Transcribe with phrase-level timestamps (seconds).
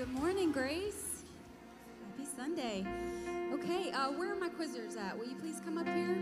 [0.00, 1.24] Good morning, Grace.
[2.08, 2.86] Happy Sunday.
[3.52, 5.18] Okay, uh, where are my quizzers at?
[5.18, 6.16] Will you please come up here?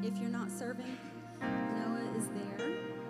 [0.00, 0.96] If you're not serving,
[1.40, 2.68] Noah is there.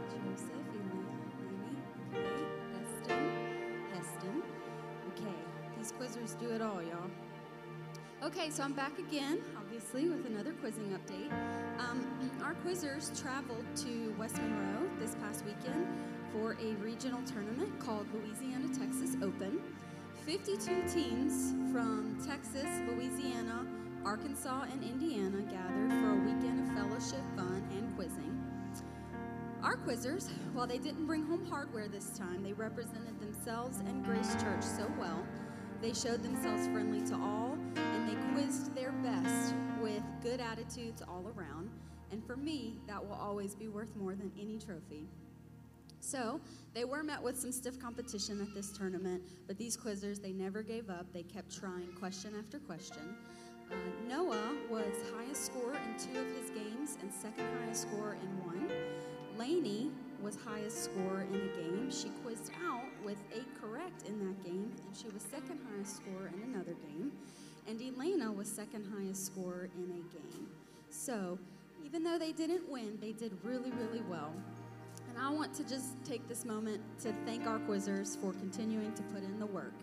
[0.09, 1.77] Joseph, Elaine,
[2.15, 2.47] okay,
[2.79, 3.31] Heston,
[3.93, 4.43] Heston.
[5.09, 5.37] Okay,
[5.77, 7.11] these quizzers do it all, y'all.
[8.23, 11.31] Okay, so I'm back again, obviously, with another quizzing update.
[11.79, 12.07] Um,
[12.43, 15.87] our quizzers traveled to West Monroe this past weekend
[16.33, 19.61] for a regional tournament called Louisiana Texas Open.
[20.31, 23.67] 52 teams from Texas, Louisiana,
[24.05, 28.41] Arkansas, and Indiana gathered for a weekend of fellowship, fun, and quizzing.
[29.61, 34.33] Our quizzers, while they didn't bring home hardware this time, they represented themselves and Grace
[34.35, 35.27] Church so well.
[35.83, 39.53] They showed themselves friendly to all, and they quizzed their best
[39.83, 41.71] with good attitudes all around.
[42.13, 45.09] And for me, that will always be worth more than any trophy.
[46.01, 46.41] So
[46.75, 50.63] they were met with some stiff competition at this tournament, but these quizzers, they never
[50.63, 51.07] gave up.
[51.13, 53.17] They kept trying question after question.
[53.71, 53.75] Uh,
[54.09, 58.69] Noah was highest scorer in two of his games and second highest scorer in one.
[59.39, 61.91] Lainey was highest scorer in a game.
[61.91, 66.31] She quizzed out with eight correct in that game, and she was second highest scorer
[66.35, 67.13] in another game.
[67.69, 70.49] And Elena was second highest scorer in a game.
[70.91, 71.39] So
[71.85, 74.33] even though they didn't win, they did really, really well.
[75.11, 79.03] And I want to just take this moment to thank our quizzers for continuing to
[79.05, 79.75] put in the work.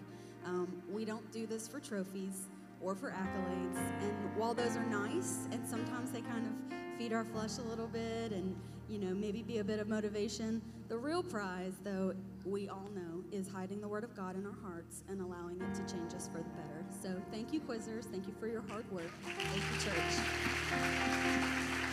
[0.45, 2.47] Um, we don't do this for trophies
[2.81, 3.77] or for accolades.
[4.01, 6.53] And while those are nice, and sometimes they kind of
[6.97, 8.55] feed our flesh a little bit and,
[8.89, 12.13] you know, maybe be a bit of motivation, the real prize, though,
[12.45, 15.73] we all know, is hiding the Word of God in our hearts and allowing it
[15.73, 16.85] to change us for the better.
[17.01, 18.05] So thank you, quizzers.
[18.05, 19.11] Thank you for your hard work.
[19.25, 21.83] Thank you, church.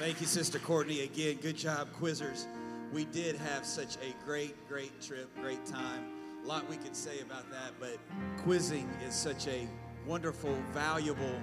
[0.00, 1.02] Thank you, Sister Courtney.
[1.02, 2.46] Again, good job, quizzers.
[2.90, 6.06] We did have such a great, great trip, great time.
[6.42, 7.98] A lot we could say about that, but
[8.38, 9.68] quizzing is such a
[10.06, 11.38] wonderful, valuable,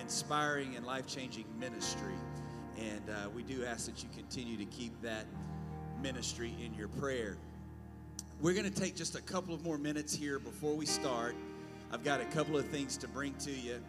[0.00, 2.14] inspiring, and life changing ministry.
[2.78, 5.26] And uh, we do ask that you continue to keep that
[6.02, 7.36] ministry in your prayer.
[8.40, 11.36] We're going to take just a couple of more minutes here before we start.
[11.92, 13.82] I've got a couple of things to bring to you.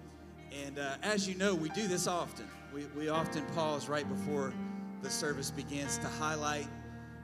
[0.53, 2.47] And uh, as you know, we do this often.
[2.73, 4.53] We, we often pause right before
[5.01, 6.67] the service begins to highlight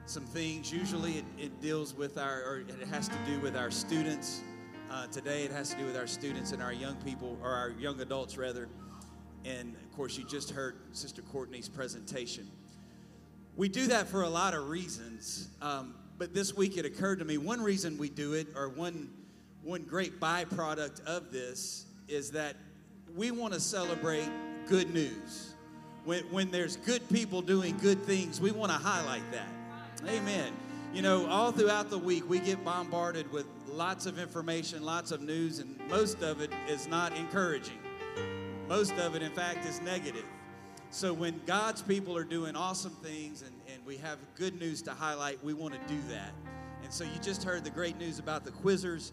[0.06, 0.72] some things.
[0.72, 4.42] Usually it, it deals with our, or it has to do with our students.
[4.90, 7.70] Uh, today it has to do with our students and our young people, or our
[7.70, 8.68] young adults rather.
[9.44, 12.48] And of course, you just heard Sister Courtney's presentation.
[13.56, 15.48] We do that for a lot of reasons.
[15.60, 19.10] Um, but this week it occurred to me one reason we do it, or one,
[19.62, 22.56] one great byproduct of this, is that
[23.14, 24.28] we want to celebrate
[24.66, 25.54] good news.
[26.04, 29.48] When, when there's good people doing good things, we want to highlight that.
[30.08, 30.52] Amen.
[30.92, 35.20] You know, all throughout the week, we get bombarded with lots of information, lots of
[35.20, 37.78] news, and most of it is not encouraging.
[38.68, 40.24] Most of it, in fact, is negative.
[40.90, 44.92] So when God's people are doing awesome things and, and we have good news to
[44.92, 46.32] highlight, we want to do that.
[46.82, 49.10] And so you just heard the great news about the quizzers.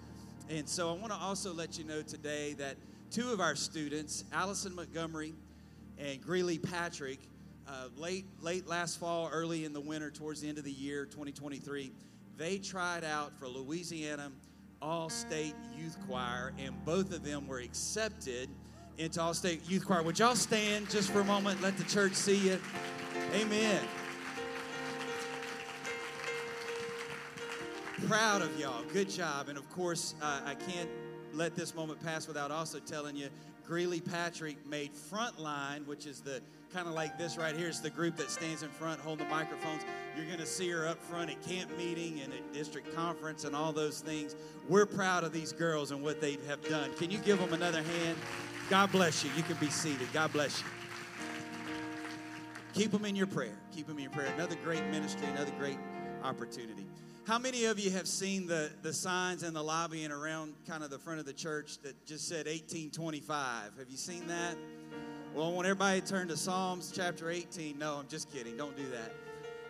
[0.50, 2.78] And so I want to also let you know today that
[3.14, 5.36] two of our students, Allison Montgomery
[6.00, 7.20] and Greeley Patrick,
[7.68, 11.06] uh, late late last fall, early in the winter, towards the end of the year,
[11.06, 11.92] 2023,
[12.38, 14.32] they tried out for Louisiana
[14.82, 18.50] All State Youth Choir, and both of them were accepted
[18.98, 20.02] into All State Youth Choir.
[20.02, 21.62] Would y'all stand just for a moment?
[21.62, 22.60] Let the church see you.
[23.36, 23.84] Amen.
[28.08, 28.84] Proud of y'all.
[28.92, 29.50] Good job.
[29.50, 30.90] And of course, uh, I can't
[31.34, 33.30] let this moment pass without also telling you
[33.66, 36.42] Greeley Patrick made Frontline, which is the
[36.74, 37.70] kind of like this right here.
[37.70, 39.84] It's the group that stands in front holding the microphones.
[40.18, 43.56] You're going to see her up front at camp meeting and at district conference and
[43.56, 44.36] all those things.
[44.68, 46.94] We're proud of these girls and what they have done.
[46.96, 48.18] Can you give them another hand?
[48.70, 49.32] God bless you.
[49.38, 50.08] You can be seated.
[50.12, 50.68] God bless you.
[52.74, 53.58] Keep them in your prayer.
[53.74, 54.34] Keep them in your prayer.
[54.34, 55.78] Another great ministry, another great
[56.24, 56.86] opportunity.
[57.26, 60.84] How many of you have seen the, the signs in the lobby and around kind
[60.84, 63.78] of the front of the church that just said 1825?
[63.80, 64.58] Have you seen that?
[65.34, 67.80] Well, I want everybody to turn to Psalms chapter 18.
[67.80, 68.58] No, I'm just kidding.
[68.58, 69.14] Don't do that.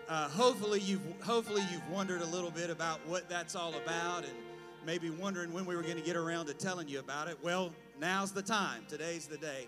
[0.09, 4.33] Uh, hopefully, you've hopefully you've wondered a little bit about what that's all about, and
[4.83, 7.37] maybe wondering when we were going to get around to telling you about it.
[7.43, 7.71] Well,
[8.01, 8.81] now's the time.
[8.89, 9.67] Today's the day,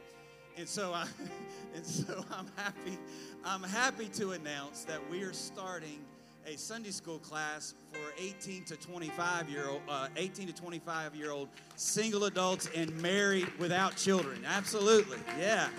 [0.58, 1.06] and so I
[1.76, 2.98] and so I'm happy.
[3.46, 6.00] I'm happy to announce that we are starting
[6.46, 11.32] a Sunday school class for 18 to 25 year old, uh, 18 to 25 year
[11.32, 14.44] old single adults and married without children.
[14.46, 15.70] Absolutely, yeah.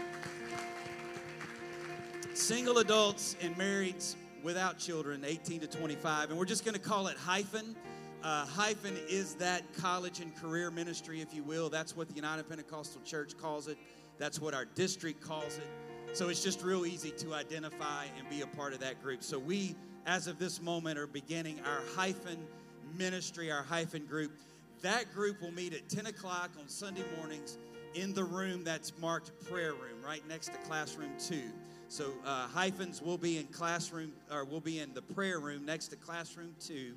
[2.35, 4.03] Single adults and married
[4.43, 7.77] without children, 18 to 25, and we're just going to call it hyphen.
[8.23, 11.71] Uh, hyphen is that college and career ministry, if you will.
[11.71, 13.79] That's what the United Pentecostal Church calls it.
[14.19, 15.69] That's what our district calls it.
[16.13, 19.23] So it's just real easy to identify and be a part of that group.
[19.23, 22.39] So we, as of this moment, are beginning our hyphen
[22.97, 24.33] ministry, our hyphen group.
[24.83, 27.59] That group will meet at 10 o'clock on Sunday mornings
[27.95, 31.51] in the room that's marked prayer room, right next to classroom two.
[31.89, 35.89] So uh, hyphens will be in classroom, or will be in the prayer room next
[35.89, 36.95] to classroom two.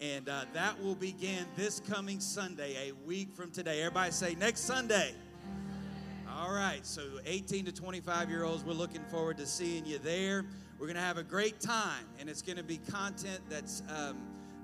[0.00, 3.80] And uh, that will begin this coming Sunday, a week from today.
[3.80, 5.14] Everybody say next Sunday.
[6.38, 10.44] All right, so 18 to 25 year olds, we're looking forward to seeing you there.
[10.78, 14.18] We're going to have a great time, and it's going to be content that's um,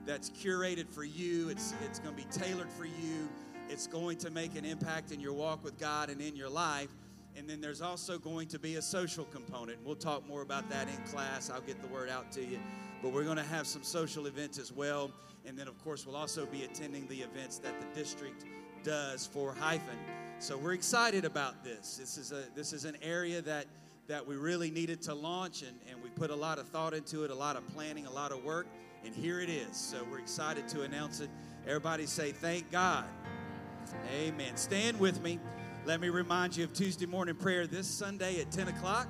[0.05, 1.49] that's curated for you.
[1.49, 3.31] It's it's going to be tailored for you.
[3.71, 6.91] It's going to make an impact in your walk with God and in your life.
[7.35, 9.79] And then there's also going to be a social component.
[9.83, 11.49] We'll talk more about that in class.
[11.49, 12.59] I'll get the word out to you.
[13.01, 15.11] But we're going to have some social events as well.
[15.47, 18.45] And then, of course, we'll also be attending the events that the district
[18.85, 19.97] does for Hyphen.
[20.39, 21.97] So we're excited about this.
[21.97, 23.67] This is a this is an area that
[24.09, 27.25] that we really needed to launch, and, and we put a lot of thought into
[27.25, 28.67] it, a lot of planning, a lot of work,
[29.05, 29.77] and here it is.
[29.77, 31.31] So we're excited to announce it.
[31.67, 33.05] Everybody say, Thank God.
[34.15, 34.57] Amen.
[34.57, 35.39] Stand with me.
[35.85, 39.09] Let me remind you of Tuesday morning prayer this Sunday at 10 o'clock.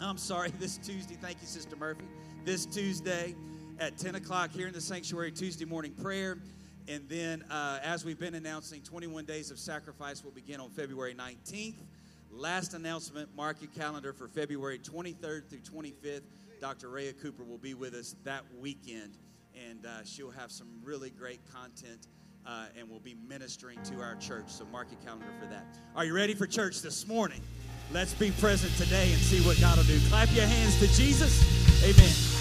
[0.00, 1.16] I'm sorry, this Tuesday.
[1.20, 2.04] Thank you, Sister Murphy.
[2.44, 3.34] This Tuesday
[3.78, 6.38] at 10 o'clock here in the sanctuary, Tuesday morning prayer.
[6.86, 11.14] And then, uh, as we've been announcing, 21 Days of Sacrifice will begin on February
[11.14, 11.76] 19th.
[12.36, 16.22] Last announcement mark your calendar for February 23rd through 25th.
[16.60, 16.88] Dr.
[16.90, 19.16] Rhea Cooper will be with us that weekend,
[19.68, 22.08] and uh, she'll have some really great content
[22.44, 24.48] uh, and will be ministering to our church.
[24.48, 25.64] So mark your calendar for that.
[25.94, 27.40] Are you ready for church this morning?
[27.92, 30.00] Let's be present today and see what God will do.
[30.08, 31.40] Clap your hands to Jesus.
[31.84, 32.33] Amen.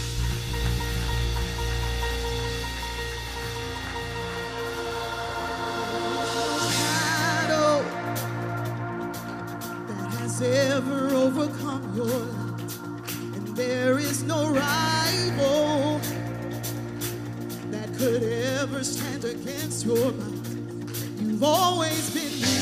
[14.28, 16.00] No rival
[17.72, 20.48] that could ever stand against your might.
[21.20, 22.53] You've always been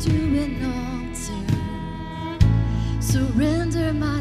[0.00, 1.42] to an altar.
[3.00, 4.17] Surrender my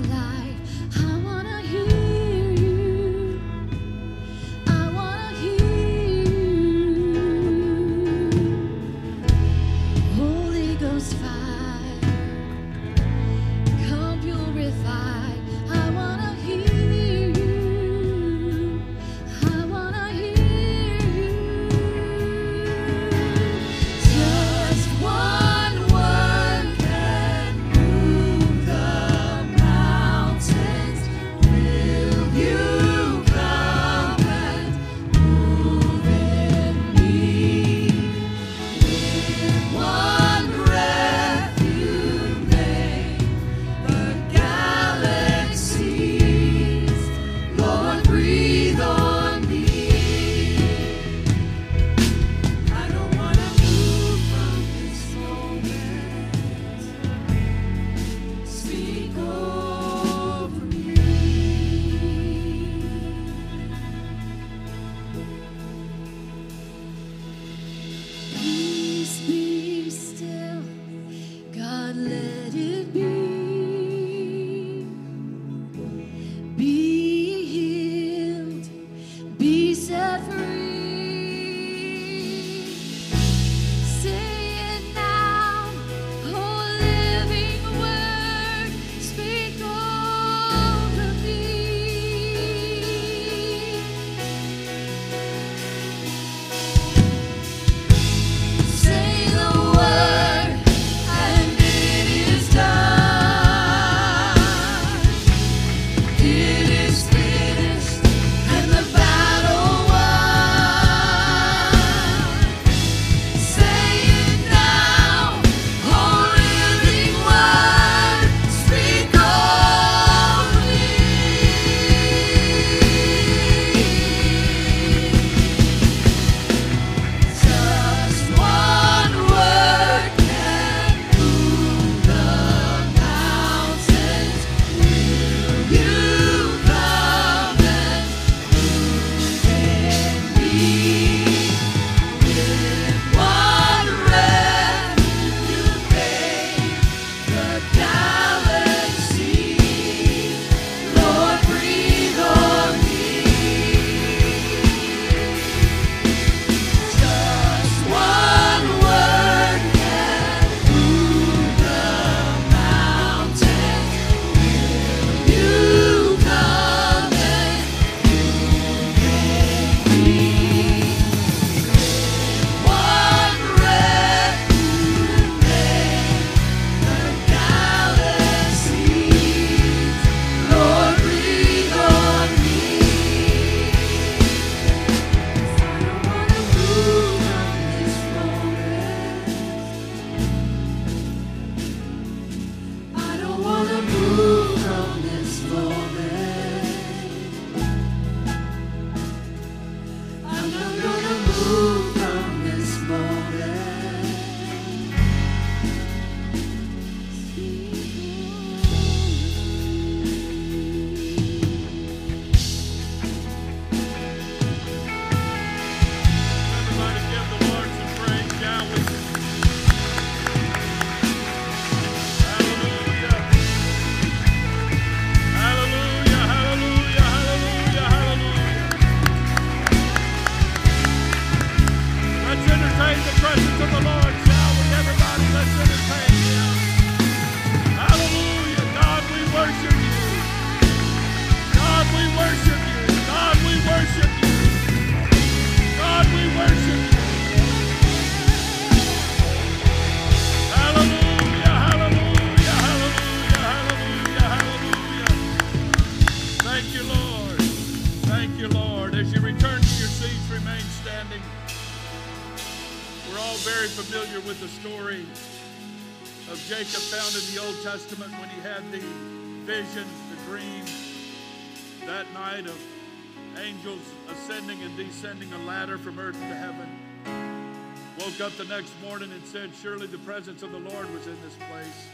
[278.27, 281.35] up the next morning and said, Surely the presence of the Lord was in this
[281.49, 281.87] place.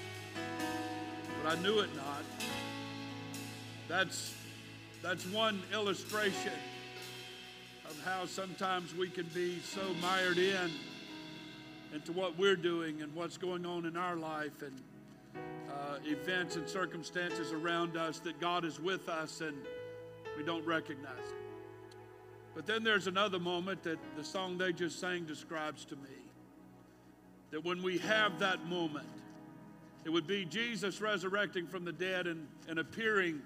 [1.44, 2.24] But I knew it not.
[3.88, 4.34] That's,
[5.04, 6.54] that's one illustration
[7.88, 10.72] of how sometimes we can be so mired in
[11.94, 14.82] into what we're doing and what's going on in our life and
[15.70, 19.56] uh, events and circumstances around us that God is with us and
[20.36, 21.96] we don't recognize it.
[22.56, 26.23] But then there's another moment that the song they just sang describes to me.
[27.54, 29.06] That when we have that moment,
[30.06, 33.44] it would be Jesus resurrecting from the dead and, and appearing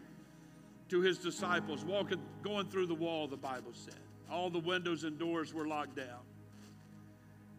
[0.87, 3.99] to his disciples, walking, going through the wall, the Bible said.
[4.31, 6.21] All the windows and doors were locked down.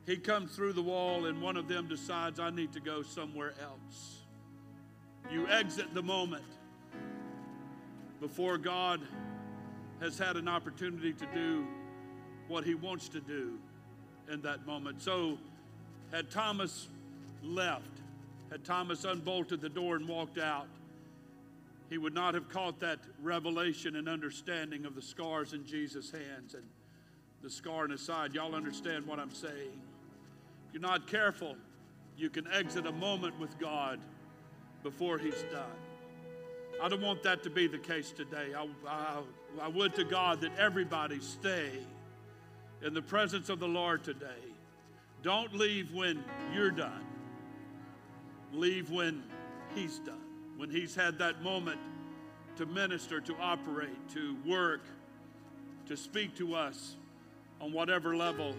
[0.06, 3.52] He comes through the wall, and one of them decides, I need to go somewhere
[3.62, 4.22] else.
[5.30, 6.44] You exit the moment
[8.22, 9.02] before God
[10.00, 11.66] has had an opportunity to do
[12.48, 13.58] what he wants to do
[14.32, 15.02] in that moment.
[15.02, 15.36] So,
[16.12, 16.88] had Thomas
[17.42, 18.00] left,
[18.50, 20.66] had Thomas unbolted the door and walked out,
[21.90, 26.54] he would not have caught that revelation and understanding of the scars in Jesus' hands
[26.54, 26.64] and
[27.42, 28.34] the scar in his side.
[28.34, 29.80] Y'all understand what I'm saying?
[30.68, 31.56] If you're not careful,
[32.16, 34.00] you can exit a moment with God
[34.82, 35.62] before he's done.
[36.82, 38.52] I don't want that to be the case today.
[38.56, 39.20] I, I,
[39.62, 41.70] I would to God that everybody stay
[42.82, 44.26] in the presence of the Lord today.
[45.22, 47.04] Don't leave when you're done.
[48.52, 49.22] Leave when
[49.74, 50.20] He's done,
[50.56, 51.78] when He's had that moment
[52.56, 54.82] to minister, to operate, to work,
[55.86, 56.96] to speak to us
[57.60, 58.54] on whatever level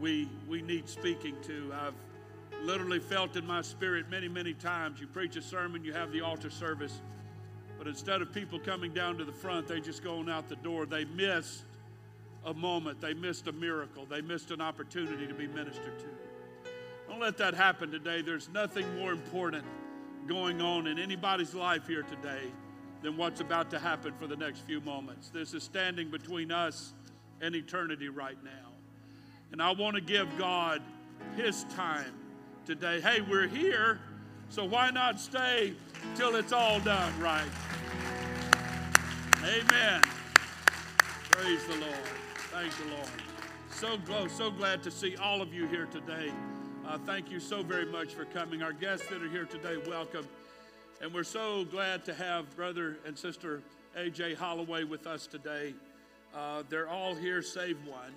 [0.00, 1.72] we, we need speaking to.
[1.72, 1.94] I've
[2.62, 5.00] literally felt in my spirit many, many times.
[5.00, 7.00] You preach a sermon, you have the altar service,
[7.78, 10.86] but instead of people coming down to the front, they just going out the door.
[10.86, 11.64] They missed
[12.44, 16.70] a moment, they missed a miracle, they missed an opportunity to be ministered to.
[17.08, 18.22] Don't let that happen today.
[18.22, 19.64] There's nothing more important
[20.26, 22.50] going on in anybody's life here today
[23.02, 25.28] than what's about to happen for the next few moments.
[25.28, 26.94] This is standing between us
[27.40, 28.72] and eternity right now.
[29.52, 30.82] And I want to give God
[31.36, 32.14] His time
[32.64, 33.00] today.
[33.00, 34.00] Hey, we're here,
[34.48, 35.74] so why not stay
[36.14, 37.44] till it's all done right?
[39.44, 40.02] Amen.
[41.30, 42.23] Praise the Lord.
[42.54, 43.08] Thank the Lord.
[43.72, 46.30] So, glad, so glad to see all of you here today.
[46.86, 48.62] Uh, thank you so very much for coming.
[48.62, 50.24] Our guests that are here today, welcome.
[51.02, 53.60] And we're so glad to have brother and sister
[53.98, 55.74] AJ Holloway with us today.
[56.32, 58.14] Uh, they're all here save one.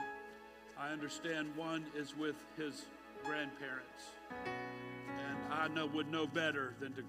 [0.80, 2.86] I understand one is with his
[3.24, 4.04] grandparents.
[4.46, 7.02] And I know would know better than to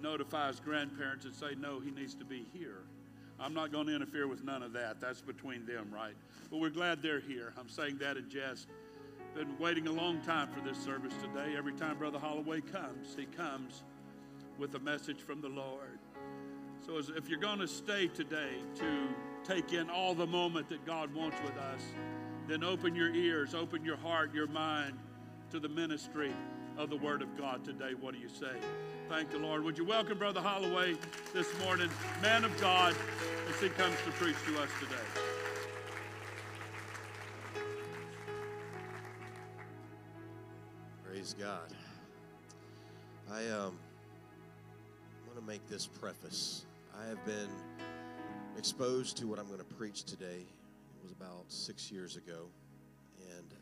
[0.00, 2.84] notify his grandparents and say, no, he needs to be here.
[3.40, 5.00] I'm not going to interfere with none of that.
[5.00, 6.14] That's between them, right?
[6.50, 7.54] But we're glad they're here.
[7.58, 8.68] I'm saying that in jest.
[9.34, 11.54] Been waiting a long time for this service today.
[11.56, 13.84] Every time Brother Holloway comes, he comes
[14.58, 15.98] with a message from the Lord.
[16.84, 19.08] So if you're going to stay today to
[19.44, 21.82] take in all the moment that God wants with us,
[22.48, 24.98] then open your ears, open your heart, your mind
[25.50, 26.32] to the ministry
[26.78, 27.92] of the Word of God today.
[27.98, 28.52] What do you say?
[29.08, 29.64] Thank the Lord.
[29.64, 30.96] Would you welcome Brother Holloway
[31.32, 31.90] this morning,
[32.22, 32.94] man of God,
[33.48, 34.94] as he comes to preach to us today?
[41.04, 41.72] Praise God.
[43.32, 43.78] I um,
[45.26, 46.64] want to make this preface.
[47.00, 47.48] I have been
[48.56, 50.46] exposed to what I'm going to preach today.
[50.46, 52.46] It was about six years ago,
[53.36, 53.54] and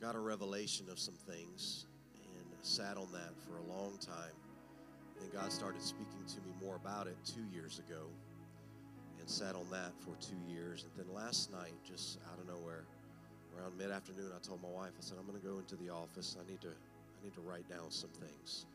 [0.00, 1.86] got a revelation of some things,
[2.64, 4.34] sat on that for a long time.
[5.20, 8.06] And God started speaking to me more about it two years ago,
[9.20, 10.84] and sat on that for two years.
[10.84, 12.84] And then last night, just out of nowhere,
[13.56, 16.36] around mid-afternoon i told my wife i said i'm going to go into the office
[16.44, 18.66] i need to i need to write down some things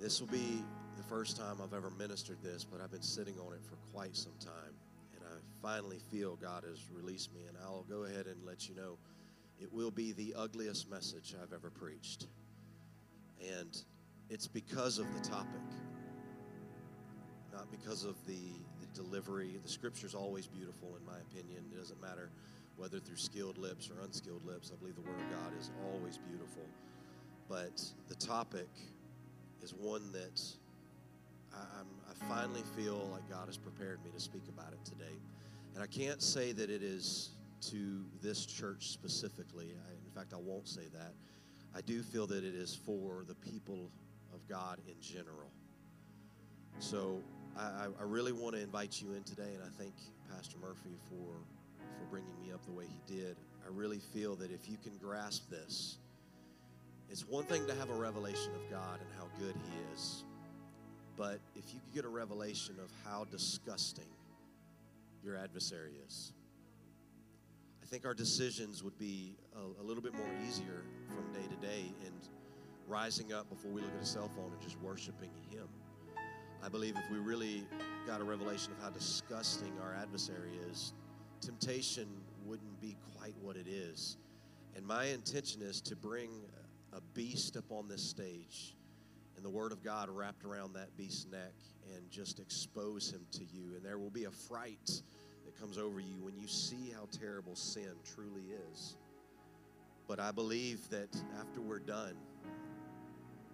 [0.00, 0.62] this will be
[0.96, 4.16] the first time i've ever ministered this but i've been sitting on it for quite
[4.16, 4.72] some time
[5.14, 8.74] and i finally feel god has released me and i'll go ahead and let you
[8.74, 8.96] know
[9.60, 12.26] it will be the ugliest message I've ever preached.
[13.40, 13.76] And
[14.30, 15.60] it's because of the topic,
[17.52, 18.38] not because of the,
[18.80, 19.58] the delivery.
[19.62, 21.64] The scripture's always beautiful, in my opinion.
[21.72, 22.30] It doesn't matter
[22.76, 24.72] whether through skilled lips or unskilled lips.
[24.72, 26.64] I believe the Word of God is always beautiful.
[27.48, 28.68] But the topic
[29.62, 30.42] is one that
[31.52, 35.16] I, I'm, I finally feel like God has prepared me to speak about it today.
[35.74, 37.30] And I can't say that it is
[37.70, 39.74] to this church specifically.
[39.88, 41.12] I, in fact, I won't say that.
[41.76, 43.90] I do feel that it is for the people
[44.32, 45.50] of God in general.
[46.78, 47.20] So
[47.56, 49.94] I, I really want to invite you in today, and I thank
[50.30, 51.34] Pastor Murphy for
[51.98, 53.36] for bringing me up the way he did.
[53.64, 55.98] I really feel that if you can grasp this,
[57.08, 60.24] it's one thing to have a revelation of God and how good he is,
[61.16, 64.08] but if you could get a revelation of how disgusting
[65.22, 66.32] your adversary is,
[67.84, 71.56] I think our decisions would be a, a little bit more easier from day to
[71.56, 72.28] day and
[72.88, 75.68] rising up before we look at a cell phone and just worshiping him.
[76.64, 77.66] I believe if we really
[78.06, 80.94] got a revelation of how disgusting our adversary is,
[81.42, 82.08] temptation
[82.46, 84.16] wouldn't be quite what it is.
[84.74, 86.30] And my intention is to bring
[86.94, 88.76] a beast up on this stage
[89.36, 91.52] and the Word of God wrapped around that beast's neck
[91.94, 93.74] and just expose him to you.
[93.76, 95.02] And there will be a fright
[95.54, 98.96] that comes over you when you see how terrible sin truly is.
[100.06, 101.08] But I believe that
[101.40, 102.14] after we're done,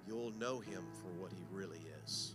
[0.07, 2.35] you'll know him for what he really is.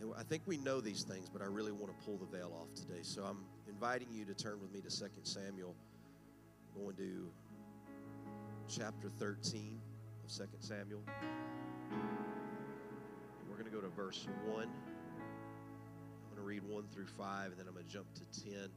[0.00, 2.52] And I think we know these things, but I really want to pull the veil
[2.60, 3.00] off today.
[3.02, 5.74] So I'm inviting you to turn with me to 2 Samuel.
[6.74, 7.28] I'm going to
[8.68, 9.80] chapter 13
[10.24, 11.00] of 2 Samuel.
[13.48, 14.68] We're going to go to verse 1.
[16.34, 18.68] I'm going to read 1 through 5, and then I'm going to jump to 10.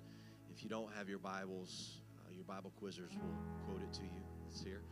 [0.55, 3.33] If you don't have your Bibles, uh, your Bible quizzers will
[3.65, 4.21] quote it to you.
[4.47, 4.83] It's here.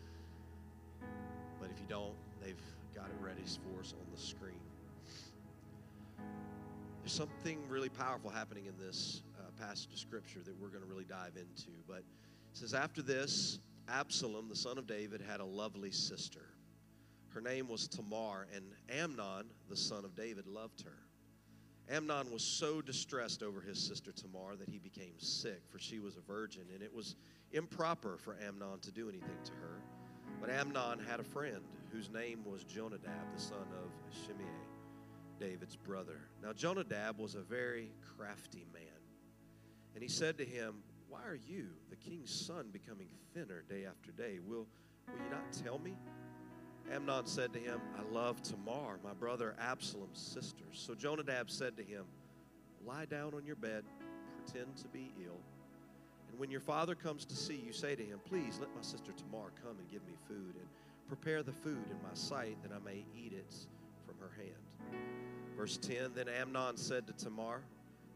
[1.61, 2.59] But if you don't, they've
[2.95, 4.57] got it ready for us on the screen.
[7.01, 10.89] There's something really powerful happening in this uh, passage of Scripture that we're going to
[10.89, 11.69] really dive into.
[11.87, 12.03] But it
[12.53, 16.47] says, After this, Absalom, the son of David, had a lovely sister.
[17.29, 21.04] Her name was Tamar, and Amnon, the son of David, loved her.
[21.89, 26.17] Amnon was so distressed over his sister Tamar that he became sick, for she was
[26.17, 27.15] a virgin, and it was
[27.51, 29.81] improper for Amnon to do anything to her.
[30.41, 33.91] But Amnon had a friend whose name was Jonadab, the son of
[34.25, 34.43] Shimei,
[35.39, 36.21] David's brother.
[36.41, 38.81] Now, Jonadab was a very crafty man.
[39.93, 44.11] And he said to him, Why are you, the king's son, becoming thinner day after
[44.11, 44.39] day?
[44.43, 44.67] Will,
[45.07, 45.95] will you not tell me?
[46.91, 50.63] Amnon said to him, I love Tamar, my brother Absalom's sister.
[50.71, 52.05] So Jonadab said to him,
[52.85, 53.83] Lie down on your bed,
[54.37, 55.39] pretend to be ill.
[56.29, 59.11] And when your father comes to see you, say to him, Please let my sister
[59.11, 60.67] Tamar come and give me food, and
[61.07, 63.55] prepare the food in my sight that I may eat it
[64.05, 65.01] from her hand.
[65.57, 67.61] Verse 10 Then Amnon said to Tamar,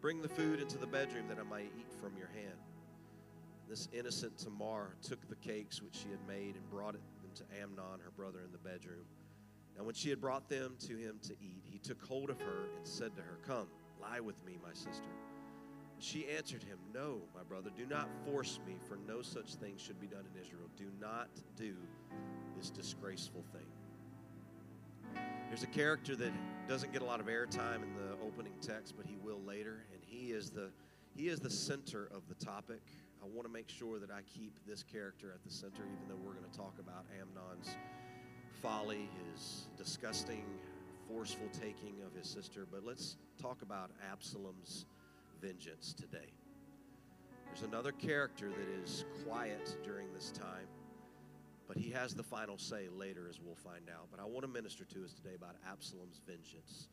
[0.01, 2.58] Bring the food into the bedroom that I may eat from your hand.
[3.67, 7.01] This innocent Tamar took the cakes which she had made and brought it
[7.39, 9.06] to Amnon, her brother, in the bedroom.
[9.78, 12.69] Now, when she had brought them to him to eat, he took hold of her
[12.78, 13.67] and said to her, Come,
[14.02, 15.10] lie with me, my sister.
[15.99, 19.99] She answered him, No, my brother, do not force me, for no such thing should
[19.99, 20.69] be done in Israel.
[20.78, 21.75] Do not do
[22.58, 25.21] this disgraceful thing.
[25.47, 26.32] There's a character that
[26.67, 30.02] doesn't get a lot of airtime in the opening text, but he will later, and
[30.06, 30.69] he is the
[31.15, 32.82] he is the center of the topic.
[33.21, 36.19] I want to make sure that I keep this character at the center, even though
[36.23, 37.75] we're going to talk about Amnon's
[38.62, 40.43] folly, his disgusting,
[41.08, 42.65] forceful taking of his sister.
[42.69, 44.86] But let's talk about Absalom's
[45.41, 46.32] vengeance today.
[47.45, 50.67] There's another character that is quiet during this time,
[51.67, 54.08] but he has the final say later, as we'll find out.
[54.12, 56.88] But I want to minister to us today about Absalom's vengeance.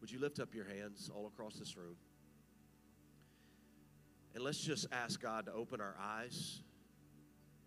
[0.00, 1.96] Would you lift up your hands all across this room?
[4.34, 6.62] And let's just ask God to open our eyes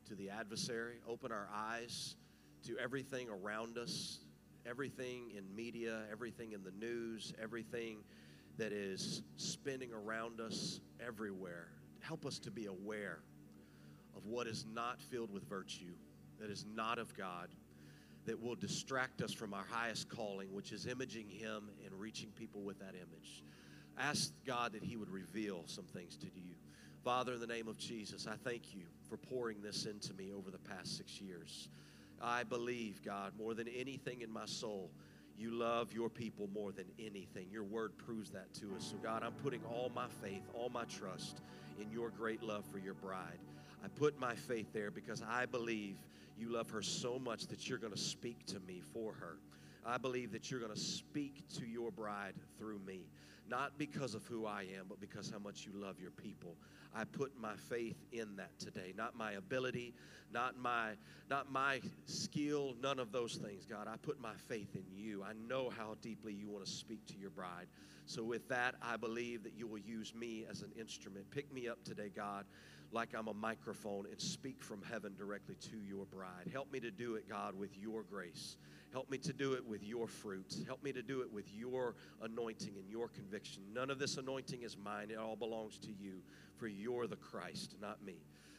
[0.08, 2.16] to the adversary, open our eyes
[2.66, 4.20] to everything around us,
[4.66, 7.98] everything in media, everything in the news, everything
[8.58, 11.68] that is spinning around us everywhere.
[12.00, 13.20] Help us to be aware
[14.16, 15.94] of what is not filled with virtue,
[16.40, 17.50] that is not of God,
[18.26, 22.62] that will distract us from our highest calling, which is imaging Him and reaching people
[22.62, 23.44] with that image.
[23.98, 26.56] Ask God that He would reveal some things to you.
[27.04, 30.50] Father, in the name of Jesus, I thank you for pouring this into me over
[30.50, 31.70] the past six years.
[32.22, 34.90] I believe, God, more than anything in my soul,
[35.38, 37.48] you love your people more than anything.
[37.52, 38.86] Your word proves that to us.
[38.92, 41.42] So, God, I'm putting all my faith, all my trust
[41.82, 43.40] in your great love for your bride.
[43.84, 45.98] I put my faith there because I believe
[46.38, 49.38] you love her so much that you're going to speak to me for her.
[49.86, 53.02] I believe that you're going to speak to your bride through me,
[53.48, 56.58] not because of who I am, but because how much you love your people.
[56.96, 59.94] I put my faith in that today, not my ability,
[60.32, 60.92] not my
[61.30, 63.88] not my skill, none of those things, God.
[63.88, 65.24] I put my faith in you.
[65.24, 67.68] I know how deeply you want to speak to your bride.
[68.06, 71.32] So with that, I believe that you will use me as an instrument.
[71.32, 72.46] Pick me up today, God
[72.94, 76.50] like I'm a microphone and speak from heaven directly to your bride.
[76.52, 78.58] Help me to do it, God, with your grace.
[78.92, 80.56] Help me to do it with your fruit.
[80.68, 83.64] Help me to do it with your anointing and your conviction.
[83.74, 86.22] None of this anointing is mine, it all belongs to you,
[86.58, 88.18] for you're the Christ, not me.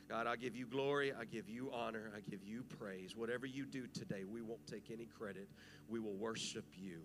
[0.08, 3.16] God, I give you glory, I give you honor, I give you praise.
[3.16, 5.48] Whatever you do today, we won't take any credit.
[5.88, 7.02] We will worship you.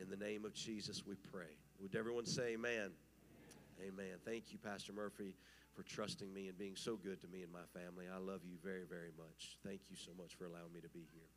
[0.00, 1.56] In the name of Jesus, we pray.
[1.80, 2.90] Would everyone say amen?
[3.80, 4.18] Amen.
[4.24, 5.34] Thank you, Pastor Murphy
[5.76, 8.06] for trusting me and being so good to me and my family.
[8.12, 9.58] I love you very, very much.
[9.64, 11.28] Thank you so much for allowing me to be here.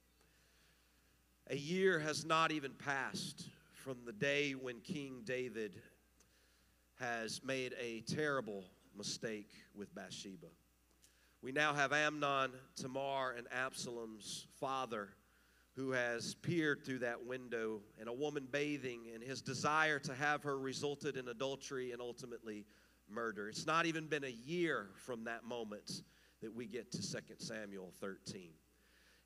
[1.49, 5.75] A year has not even passed from the day when King David
[6.99, 8.63] has made a terrible
[8.97, 10.47] mistake with Bathsheba.
[11.41, 15.09] We now have Amnon, Tamar, and Absalom's father
[15.75, 20.43] who has peered through that window and a woman bathing, and his desire to have
[20.43, 22.65] her resulted in adultery and ultimately
[23.11, 23.49] murder.
[23.49, 26.03] It's not even been a year from that moment
[26.41, 28.51] that we get to 2 Samuel 13.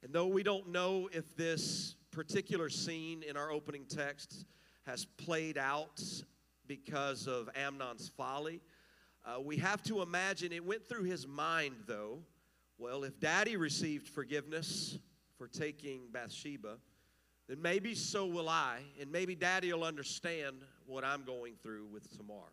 [0.03, 4.45] And though we don't know if this particular scene in our opening text
[4.85, 6.01] has played out
[6.67, 8.61] because of Amnon's folly,
[9.25, 12.19] uh, we have to imagine it went through his mind, though.
[12.77, 14.99] Well, if daddy received forgiveness
[15.37, 16.77] for taking Bathsheba,
[17.47, 22.09] then maybe so will I, and maybe daddy will understand what I'm going through with
[22.17, 22.51] Tamar.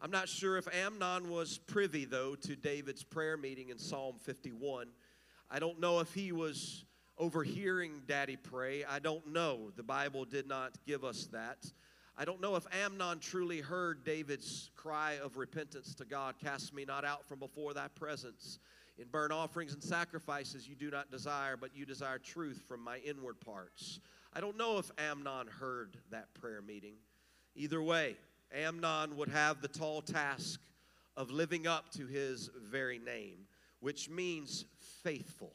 [0.00, 4.88] I'm not sure if Amnon was privy, though, to David's prayer meeting in Psalm 51.
[5.50, 6.84] I don't know if he was
[7.16, 8.84] overhearing Daddy pray.
[8.84, 9.70] I don't know.
[9.74, 11.58] The Bible did not give us that.
[12.18, 16.84] I don't know if Amnon truly heard David's cry of repentance to God Cast me
[16.84, 18.58] not out from before thy presence.
[18.98, 22.98] In burnt offerings and sacrifices you do not desire, but you desire truth from my
[22.98, 24.00] inward parts.
[24.34, 26.94] I don't know if Amnon heard that prayer meeting.
[27.54, 28.16] Either way,
[28.54, 30.60] Amnon would have the tall task
[31.16, 33.46] of living up to his very name,
[33.80, 34.64] which means
[35.02, 35.52] faithful.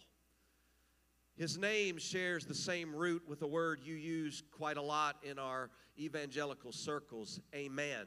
[1.38, 5.40] His name shares the same root with a word you use quite a lot in
[5.40, 8.06] our evangelical circles amen.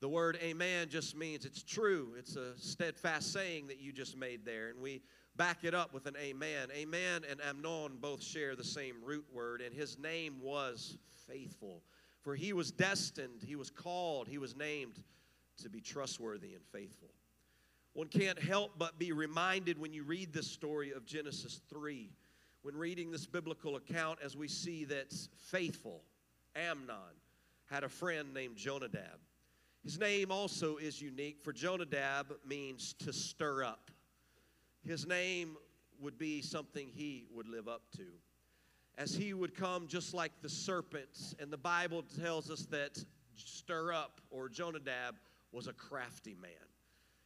[0.00, 2.14] The word amen just means it's true.
[2.18, 4.68] It's a steadfast saying that you just made there.
[4.68, 5.00] And we
[5.36, 6.68] back it up with an amen.
[6.74, 11.82] Amen and Amnon both share the same root word, and his name was faithful.
[12.24, 14.98] For he was destined, he was called, he was named
[15.58, 17.10] to be trustworthy and faithful.
[17.92, 22.10] One can't help but be reminded when you read this story of Genesis 3,
[22.62, 26.02] when reading this biblical account, as we see that faithful
[26.56, 26.96] Amnon
[27.70, 29.20] had a friend named Jonadab.
[29.82, 33.90] His name also is unique, for Jonadab means to stir up.
[34.82, 35.56] His name
[36.00, 38.06] would be something he would live up to
[38.96, 41.34] as he would come just like the serpent.
[41.40, 43.02] And the Bible tells us that
[43.36, 45.16] stir up or Jonadab
[45.52, 46.50] was a crafty man.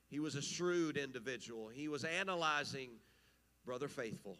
[0.09, 1.69] He was a shrewd individual.
[1.69, 2.91] He was analyzing
[3.64, 4.39] Brother Faithful.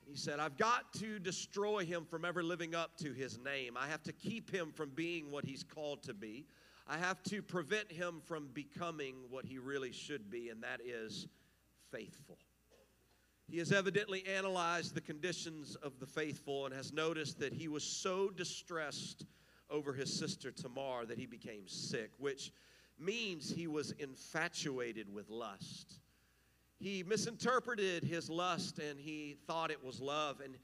[0.00, 3.76] And he said, I've got to destroy him from ever living up to his name.
[3.76, 6.44] I have to keep him from being what he's called to be.
[6.86, 11.28] I have to prevent him from becoming what he really should be, and that is
[11.90, 12.36] faithful.
[13.48, 17.84] He has evidently analyzed the conditions of the faithful and has noticed that he was
[17.84, 19.26] so distressed
[19.68, 22.52] over his sister Tamar that he became sick, which
[22.98, 26.00] means he was infatuated with lust.
[26.78, 30.56] He misinterpreted his lust and he thought it was love, and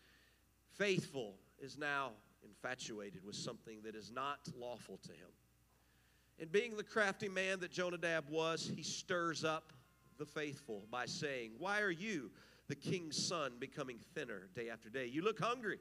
[0.76, 2.10] faithful is now
[2.44, 5.28] infatuated with something that is not lawful to him.
[6.40, 9.72] And being the crafty man that Jonadab was, he stirs up
[10.18, 12.30] the faithful by saying, Why are you
[12.68, 15.06] the king's son becoming thinner day after day.
[15.06, 15.78] You look hungry.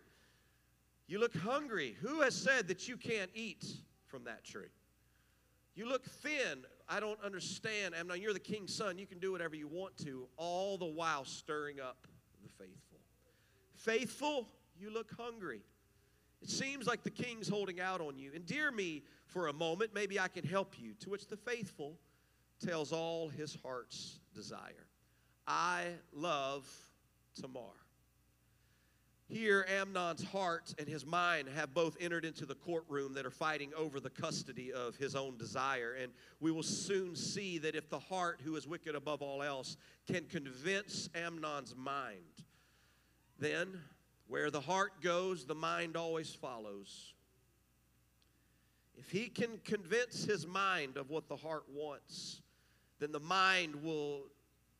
[1.07, 1.95] You look hungry.
[2.01, 3.65] Who has said that you can't eat
[4.05, 4.71] from that tree?
[5.75, 6.65] You look thin.
[6.89, 7.93] I don't understand.
[7.93, 8.97] Amnon, you're the king's son.
[8.97, 12.07] You can do whatever you want to, all the while stirring up
[12.41, 12.99] the faithful.
[13.75, 14.47] Faithful,
[14.79, 15.61] you look hungry.
[16.41, 18.31] It seems like the king's holding out on you.
[18.33, 19.91] Endear me for a moment.
[19.93, 20.93] Maybe I can help you.
[21.01, 21.97] To which the faithful
[22.65, 24.86] tells all his heart's desire.
[25.47, 26.67] I love
[27.39, 27.73] Tamar.
[29.29, 33.71] Here, Amnon's heart and his mind have both entered into the courtroom that are fighting
[33.75, 35.97] over the custody of his own desire.
[36.01, 39.75] And we will soon see that if the heart, who is wicked above all else,
[40.09, 42.45] can convince Amnon's mind,
[43.37, 43.81] then
[44.27, 47.13] where the heart goes, the mind always follows.
[48.97, 52.41] If he can convince his mind of what the heart wants,
[52.99, 54.23] then the mind will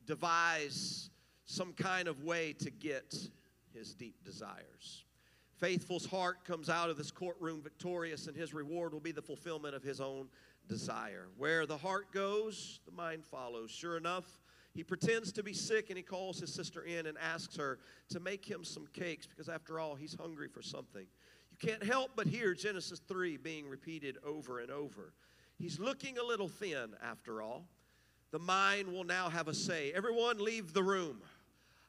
[0.07, 1.11] devise
[1.45, 3.15] some kind of way to get
[3.73, 5.05] his deep desires.
[5.57, 9.75] Faithful's heart comes out of this courtroom victorious, and his reward will be the fulfillment
[9.75, 10.27] of his own
[10.67, 11.27] desire.
[11.37, 13.71] Where the heart goes, the mind follows.
[13.71, 14.39] Sure enough,
[14.73, 17.79] he pretends to be sick and he calls his sister in and asks her
[18.09, 21.07] to make him some cakes because, after all, he's hungry for something.
[21.49, 25.13] You can't help but hear Genesis 3 being repeated over and over.
[25.57, 27.65] He's looking a little thin, after all.
[28.31, 29.91] The mind will now have a say.
[29.93, 31.21] Everyone, leave the room.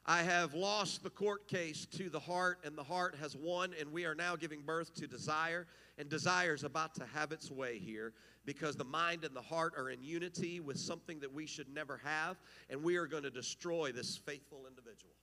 [0.05, 3.91] I have lost the court case to the heart, and the heart has won, and
[3.91, 5.67] we are now giving birth to desire.
[5.97, 8.13] And desire is about to have its way here
[8.45, 11.97] because the mind and the heart are in unity with something that we should never
[12.03, 12.37] have,
[12.69, 15.13] and we are going to destroy this faithful individual.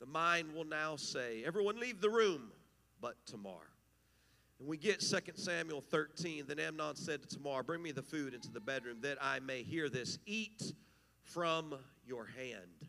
[0.00, 2.50] The mind will now say, Everyone leave the room
[3.00, 3.70] but Tamar.
[4.64, 6.46] And we get 2 Samuel 13.
[6.48, 9.62] Then Amnon said to Tamar, Bring me the food into the bedroom that I may
[9.62, 10.18] hear this.
[10.24, 10.72] Eat
[11.20, 11.74] from
[12.06, 12.88] your hand.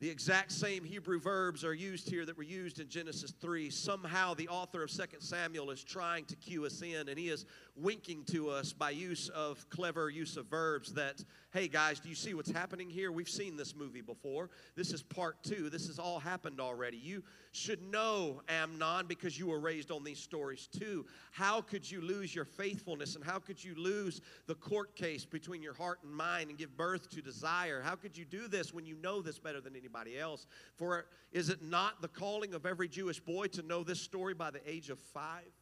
[0.00, 3.68] The exact same Hebrew verbs are used here that were used in Genesis 3.
[3.68, 7.46] Somehow, the author of 2 Samuel is trying to cue us in, and he is
[7.74, 12.14] winking to us by use of clever use of verbs that, hey guys, do you
[12.14, 13.10] see what's happening here?
[13.10, 14.50] We've seen this movie before.
[14.76, 15.68] This is part two.
[15.68, 16.96] This has all happened already.
[16.96, 21.06] You should know Amnon because you were raised on these stories too.
[21.32, 25.62] How could you lose your faithfulness and how could you lose the court case between
[25.62, 27.80] your heart and mind and give birth to desire?
[27.80, 30.46] How could you do this when you know this better than anybody else?
[30.76, 34.50] For is it not the calling of every Jewish boy to know this story by
[34.50, 35.52] the age of five?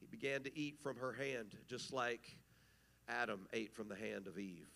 [0.00, 2.36] He began to eat from her hand, just like
[3.08, 4.68] Adam ate from the hand of Eve.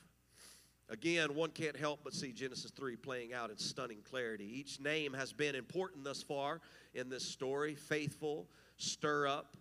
[0.88, 4.44] Again, one can't help but see Genesis 3 playing out in stunning clarity.
[4.44, 6.60] Each name has been important thus far
[6.94, 9.56] in this story faithful, stir up.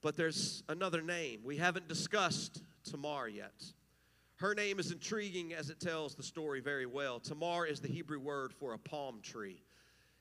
[0.00, 1.40] But there's another name.
[1.44, 3.52] We haven't discussed Tamar yet.
[4.36, 7.20] Her name is intriguing as it tells the story very well.
[7.20, 9.62] Tamar is the Hebrew word for a palm tree.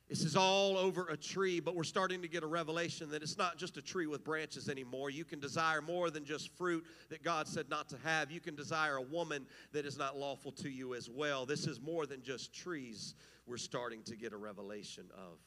[0.09, 3.38] This is all over a tree, but we're starting to get a revelation that it's
[3.38, 5.09] not just a tree with branches anymore.
[5.09, 8.30] You can desire more than just fruit that God said not to have.
[8.30, 11.45] You can desire a woman that is not lawful to you as well.
[11.45, 13.16] This is more than just trees,
[13.47, 15.39] we're starting to get a revelation of.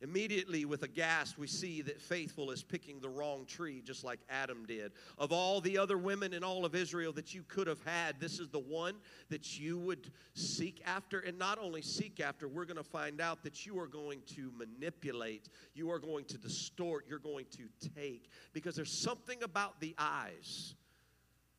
[0.00, 4.20] Immediately, with a gasp, we see that Faithful is picking the wrong tree, just like
[4.30, 4.92] Adam did.
[5.18, 8.38] Of all the other women in all of Israel that you could have had, this
[8.38, 8.94] is the one
[9.28, 11.18] that you would seek after.
[11.18, 14.52] And not only seek after, we're going to find out that you are going to
[14.56, 18.30] manipulate, you are going to distort, you're going to take.
[18.52, 20.76] Because there's something about the eyes.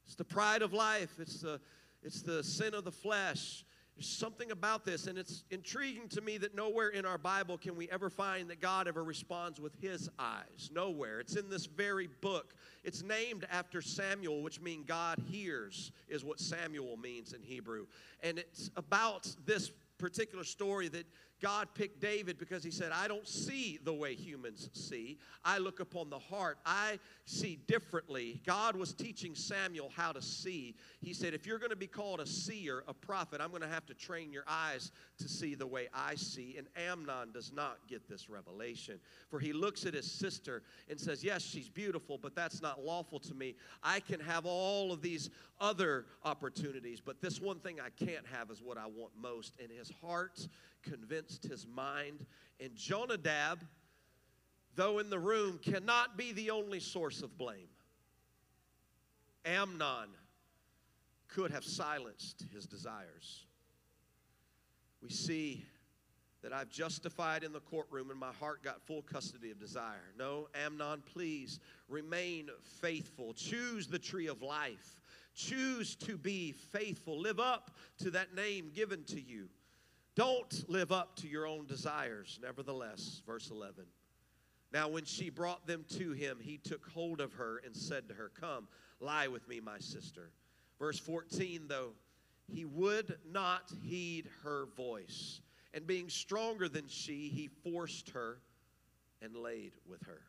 [0.06, 1.60] It's the pride of life, it's the,
[2.02, 3.66] it's the sin of the flesh.
[4.00, 7.76] There's something about this, and it's intriguing to me that nowhere in our Bible can
[7.76, 10.72] we ever find that God ever responds with his eyes.
[10.74, 11.20] Nowhere.
[11.20, 12.54] It's in this very book.
[12.86, 17.88] It's named after Samuel, which means God hears, is what Samuel means in Hebrew.
[18.24, 21.06] And it's about this particular story that
[21.42, 25.18] God picked David because he said, I don't see the way humans see.
[25.46, 26.58] I look upon the heart.
[26.66, 28.42] I see differently.
[28.46, 30.76] God was teaching Samuel how to see.
[31.02, 33.70] He said, If you're going to be called a seer, a prophet, I'm going to
[33.70, 36.56] have to train your eyes to see the way I see.
[36.58, 39.00] And Amnon does not get this revelation.
[39.30, 43.20] For he looks at his sister and says, Yes, she's beautiful, but that's not lawful
[43.20, 43.56] to me.
[43.82, 45.30] I can have all of these
[45.62, 49.54] other opportunities, but this one thing I can't have is what I want most.
[49.62, 50.48] And his heart
[50.84, 52.26] convinced his mind.
[52.60, 53.64] And Jonadab,
[54.76, 57.70] though in the room, cannot be the only source of blame.
[59.46, 60.10] Amnon
[61.28, 63.46] could have silenced his desires.
[65.02, 65.66] We see
[66.42, 70.14] that I've justified in the courtroom and my heart got full custody of desire.
[70.18, 72.50] No, Amnon, please remain
[72.82, 73.34] faithful.
[73.34, 75.02] Choose the tree of life.
[75.36, 77.20] Choose to be faithful.
[77.20, 79.50] Live up to that name given to you.
[80.20, 83.22] Don't live up to your own desires, nevertheless.
[83.26, 83.86] Verse 11.
[84.74, 88.16] Now, when she brought them to him, he took hold of her and said to
[88.16, 88.68] her, Come,
[89.00, 90.32] lie with me, my sister.
[90.78, 91.92] Verse 14, though,
[92.54, 95.40] he would not heed her voice.
[95.74, 98.42] And being stronger than she, he forced her
[99.22, 100.20] and laid with her.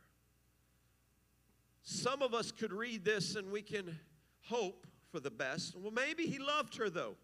[1.82, 3.98] Some of us could read this and we can
[4.42, 5.74] hope for the best.
[5.76, 7.16] Well, maybe he loved her, though.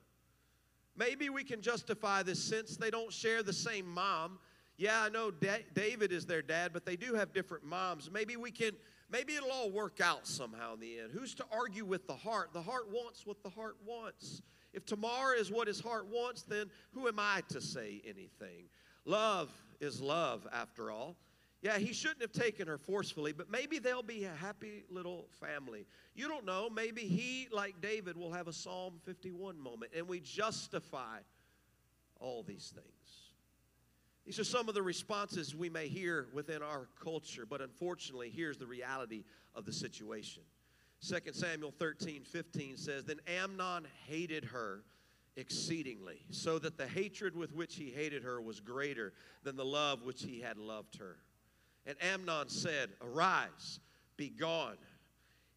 [0.96, 4.38] Maybe we can justify this since they don't share the same mom.
[4.78, 8.10] Yeah, I know da- David is their dad, but they do have different moms.
[8.10, 8.72] Maybe we can,
[9.10, 11.12] maybe it'll all work out somehow in the end.
[11.12, 12.52] Who's to argue with the heart?
[12.52, 14.42] The heart wants what the heart wants.
[14.72, 18.68] If Tamar is what his heart wants, then who am I to say anything?
[19.06, 21.16] Love is love, after all.
[21.66, 25.84] Yeah, he shouldn't have taken her forcefully, but maybe they'll be a happy little family.
[26.14, 26.70] You don't know.
[26.70, 31.18] Maybe he, like David, will have a Psalm 51 moment, and we justify
[32.20, 33.32] all these things.
[34.24, 38.58] These are some of the responses we may hear within our culture, but unfortunately, here's
[38.58, 39.24] the reality
[39.56, 40.44] of the situation.
[41.04, 44.84] 2 Samuel 13, 15 says, Then Amnon hated her
[45.34, 50.04] exceedingly, so that the hatred with which he hated her was greater than the love
[50.04, 51.16] which he had loved her.
[51.86, 53.80] And Amnon said, Arise,
[54.16, 54.76] be gone.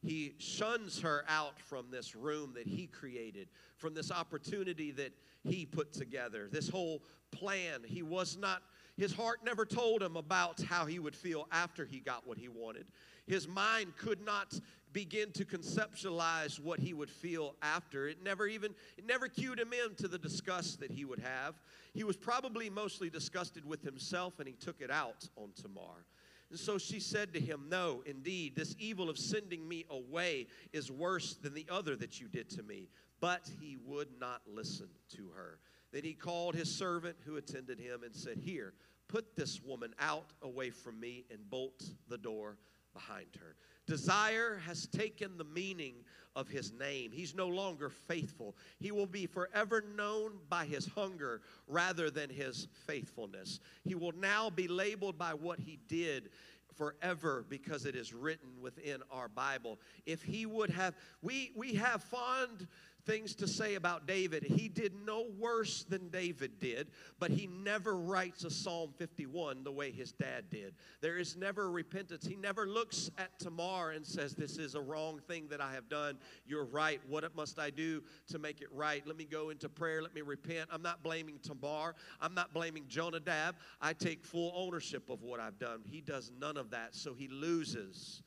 [0.01, 5.11] He shuns her out from this room that he created, from this opportunity that
[5.43, 7.01] he put together, this whole
[7.31, 7.81] plan.
[7.85, 8.61] He was not,
[8.97, 12.47] his heart never told him about how he would feel after he got what he
[12.47, 12.85] wanted.
[13.27, 14.59] His mind could not
[14.91, 18.07] begin to conceptualize what he would feel after.
[18.07, 21.55] It never even, it never cued him in to the disgust that he would have.
[21.93, 26.05] He was probably mostly disgusted with himself and he took it out on Tamar.
[26.49, 30.91] And so she said to him, No, indeed, this evil of sending me away is
[30.91, 32.89] worse than the other that you did to me.
[33.21, 35.59] But he would not listen to her.
[35.91, 38.73] Then he called his servant who attended him and said, Here,
[39.07, 42.57] put this woman out away from me and bolt the door
[42.93, 43.55] behind her.
[43.89, 45.95] Desire has taken the meaning
[46.35, 47.11] of his name.
[47.11, 48.55] He's no longer faithful.
[48.79, 53.59] He will be forever known by his hunger rather than his faithfulness.
[53.83, 56.29] He will now be labeled by what he did
[56.77, 59.79] forever because it is written within our Bible.
[60.05, 62.67] If he would have, we, we have fond
[63.05, 64.43] things to say about David.
[64.43, 66.89] He did no worse than David did,
[67.19, 70.73] but he never writes a Psalm 51 the way his dad did.
[71.01, 72.25] There is never repentance.
[72.25, 75.89] He never looks at Tamar and says, This is a wrong thing that I have
[75.89, 76.17] done.
[76.45, 77.01] You're right.
[77.07, 79.05] What must I do to make it right?
[79.05, 80.01] Let me go into prayer.
[80.01, 80.69] Let me repent.
[80.71, 81.95] I'm not blaming Tamar.
[82.21, 83.55] I'm not blaming Jonadab.
[83.81, 85.81] I take full ownership of what I've done.
[85.85, 88.23] He does none of that, so he loses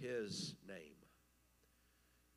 [0.00, 1.01] his name.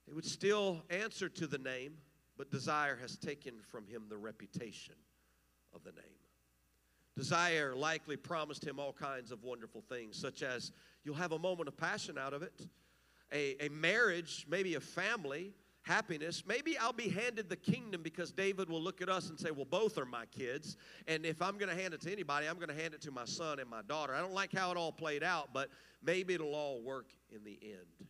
[0.07, 1.97] They would still answer to the name,
[2.37, 4.95] but desire has taken from him the reputation
[5.73, 6.03] of the name.
[7.15, 10.71] Desire likely promised him all kinds of wonderful things, such as
[11.03, 12.67] you'll have a moment of passion out of it,
[13.31, 15.53] a, a marriage, maybe a family,
[15.83, 16.43] happiness.
[16.45, 19.65] Maybe I'll be handed the kingdom because David will look at us and say, Well,
[19.65, 20.75] both are my kids.
[21.07, 23.11] And if I'm going to hand it to anybody, I'm going to hand it to
[23.11, 24.13] my son and my daughter.
[24.13, 25.69] I don't like how it all played out, but
[26.03, 28.09] maybe it'll all work in the end.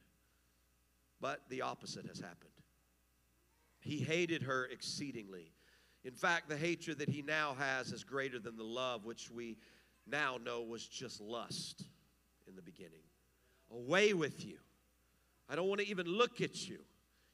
[1.22, 2.52] But the opposite has happened.
[3.80, 5.52] He hated her exceedingly.
[6.04, 9.58] In fact, the hatred that he now has is greater than the love which we
[10.08, 11.84] now know was just lust
[12.48, 13.04] in the beginning.
[13.72, 14.58] Away with you.
[15.50, 16.80] I don't want to even look at you.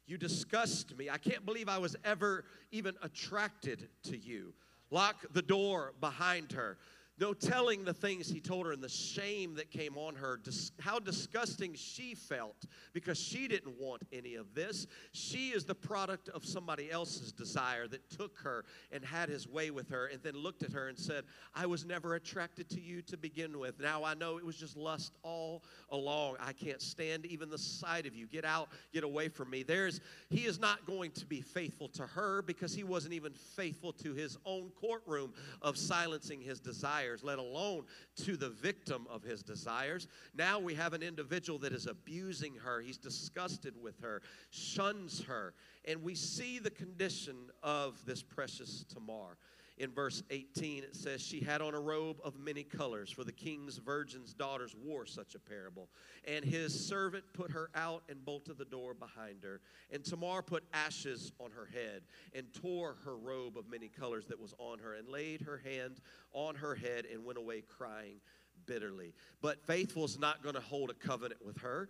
[0.07, 1.09] You disgust me.
[1.09, 4.53] I can't believe I was ever even attracted to you.
[4.89, 6.77] Lock the door behind her.
[7.19, 10.71] No telling the things he told her and the shame that came on her, dis-
[10.79, 14.87] how disgusting she felt because she didn't want any of this.
[15.11, 19.71] She is the product of somebody else's desire that took her and had his way
[19.71, 23.01] with her and then looked at her and said, I was never attracted to you
[23.03, 23.79] to begin with.
[23.79, 26.37] Now I know it was just lust all along.
[26.39, 28.25] I can't stand even the sight of you.
[28.25, 29.63] Get out, get away from me.
[29.63, 29.99] There's
[30.29, 34.13] he is not going to be faithful to her because he wasn't even faithful to
[34.13, 37.85] his own courtroom of silencing his desire desires, let alone
[38.17, 40.07] to the victim of his desires.
[40.35, 42.81] Now we have an individual that is abusing her.
[42.81, 45.53] He's disgusted with her, shuns her.
[45.85, 49.37] And we see the condition of this precious Tamar
[49.81, 53.31] in verse 18 it says she had on a robe of many colors for the
[53.31, 55.89] king's virgin's daughters wore such a parable.
[56.27, 59.59] And his servant put her out and bolted the door behind her.
[59.91, 62.03] And tamar put ashes on her head
[62.35, 65.99] and tore her robe of many colors that was on her and laid her hand
[66.31, 68.21] on her head and went away crying
[68.67, 69.15] bitterly.
[69.41, 71.89] But faithful is not going to hold a covenant with her.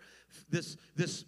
[0.49, 1.25] This this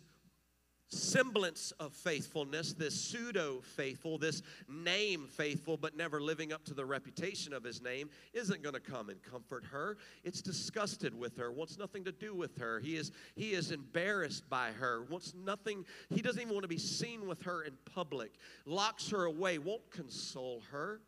[0.93, 6.85] semblance of faithfulness, this pseudo faithful, this name faithful, but never living up to the
[6.85, 9.97] reputation of his name, isn't going to come and comfort her.
[10.23, 12.79] It's disgusted with her, wants nothing to do with her.
[12.79, 16.77] He is, he is embarrassed by her, wants nothing, he doesn't even want to be
[16.77, 18.33] seen with her in public,
[18.65, 21.01] locks her away, won't console her.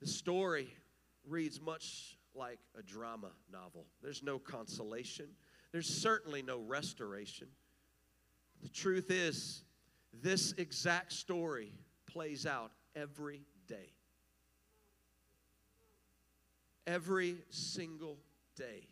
[0.00, 0.68] The story
[1.26, 3.86] reads much like a drama novel.
[4.02, 5.26] There's no consolation,
[5.72, 7.48] there's certainly no restoration.
[8.64, 9.62] The truth is,
[10.22, 11.70] this exact story
[12.06, 13.92] plays out every day.
[16.86, 18.16] Every single
[18.56, 18.88] day.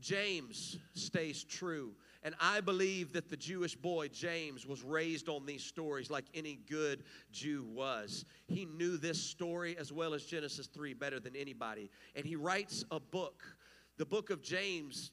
[0.00, 1.92] James stays true.
[2.22, 6.58] And I believe that the Jewish boy, James, was raised on these stories like any
[6.68, 8.24] good Jew was.
[8.46, 11.90] He knew this story as well as Genesis 3 better than anybody.
[12.16, 13.44] And he writes a book.
[13.98, 15.10] The book of James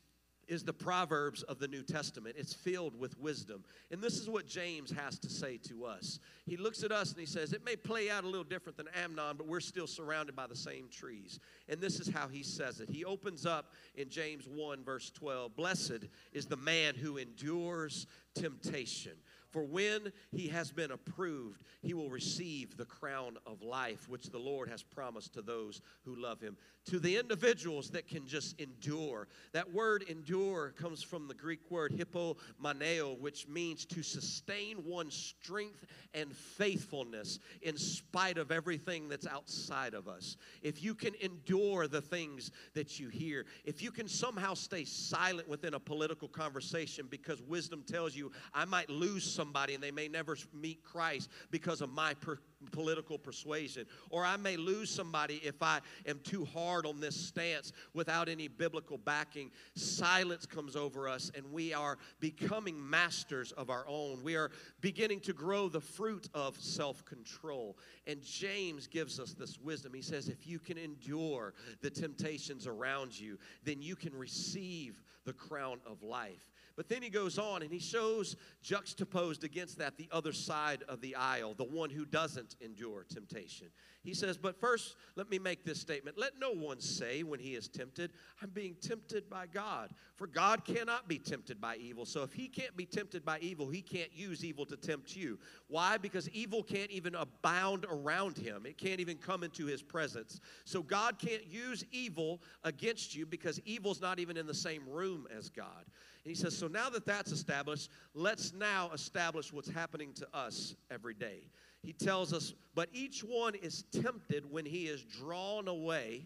[0.48, 2.36] is the Proverbs of the New Testament.
[2.38, 3.64] It's filled with wisdom.
[3.92, 6.20] And this is what James has to say to us.
[6.46, 8.88] He looks at us and he says, It may play out a little different than
[8.96, 11.40] Amnon, but we're still surrounded by the same trees.
[11.70, 12.90] And this is how he says it.
[12.90, 19.14] He opens up in James 1, verse 12 Blessed is the man who endures temptation.
[19.56, 24.38] For when he has been approved, he will receive the crown of life, which the
[24.38, 26.58] Lord has promised to those who love him.
[26.88, 31.94] To the individuals that can just endure, that word endure comes from the Greek word
[31.94, 39.94] hypomaneo, which means to sustain one's strength and faithfulness in spite of everything that's outside
[39.94, 40.36] of us.
[40.62, 45.48] If you can endure the things that you hear, if you can somehow stay silent
[45.48, 49.92] within a political conversation because wisdom tells you, I might lose some somebody and they
[49.92, 52.40] may never meet Christ because of my per-
[52.72, 53.86] political persuasion.
[54.10, 58.48] Or I may lose somebody if I am too hard on this stance without any
[58.48, 59.52] biblical backing.
[59.76, 64.24] Silence comes over us and we are becoming masters of our own.
[64.24, 64.50] We are
[64.82, 67.78] beginning to grow the fruit of self control.
[68.08, 69.94] And James gives us this wisdom.
[69.94, 75.34] He says, if you can endure the temptations around you, then you can receive the
[75.34, 76.52] crown of life.
[76.76, 81.00] But then he goes on and he shows juxtaposed against that the other side of
[81.02, 83.68] the aisle, the one who doesn't endure temptation.
[84.04, 86.18] He says, But first, let me make this statement.
[86.18, 88.12] Let no one say when he is tempted,
[88.42, 89.92] I'm being tempted by God.
[90.16, 92.06] For God cannot be tempted by evil.
[92.06, 95.40] So if he can't be tempted by evil, he can't use evil to tempt you.
[95.68, 95.98] Why?
[95.98, 100.40] Because evil can't even abound around him, it can't even come into his presence.
[100.66, 105.28] So God can't use evil against you because evil's not even in the same room
[105.36, 105.86] as God.
[106.26, 110.76] And he says, So now that that's established, let's now establish what's happening to us
[110.90, 111.42] every day.
[111.84, 116.26] He tells us, But each one is tempted when he is drawn away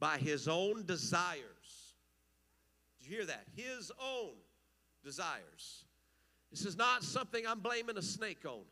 [0.00, 1.94] by his own desires.
[2.98, 3.44] Did you hear that?
[3.54, 4.32] His own
[5.04, 5.84] desires.
[6.50, 8.64] This is not something I'm blaming a snake on.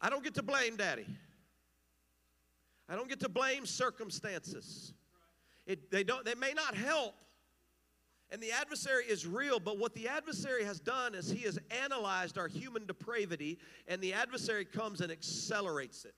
[0.00, 1.06] I don't get to blame daddy.
[2.88, 4.94] I don't get to blame circumstances.
[5.66, 7.14] It, they, don't, they may not help.
[8.30, 12.36] And the adversary is real, but what the adversary has done is he has analyzed
[12.36, 16.14] our human depravity, and the adversary comes and accelerates it.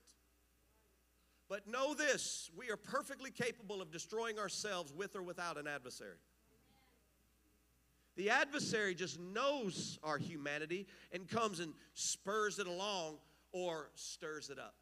[1.49, 6.17] But know this we are perfectly capable of destroying ourselves with or without an adversary.
[8.15, 13.19] The adversary just knows our humanity and comes and spurs it along
[13.51, 14.73] or stirs it up.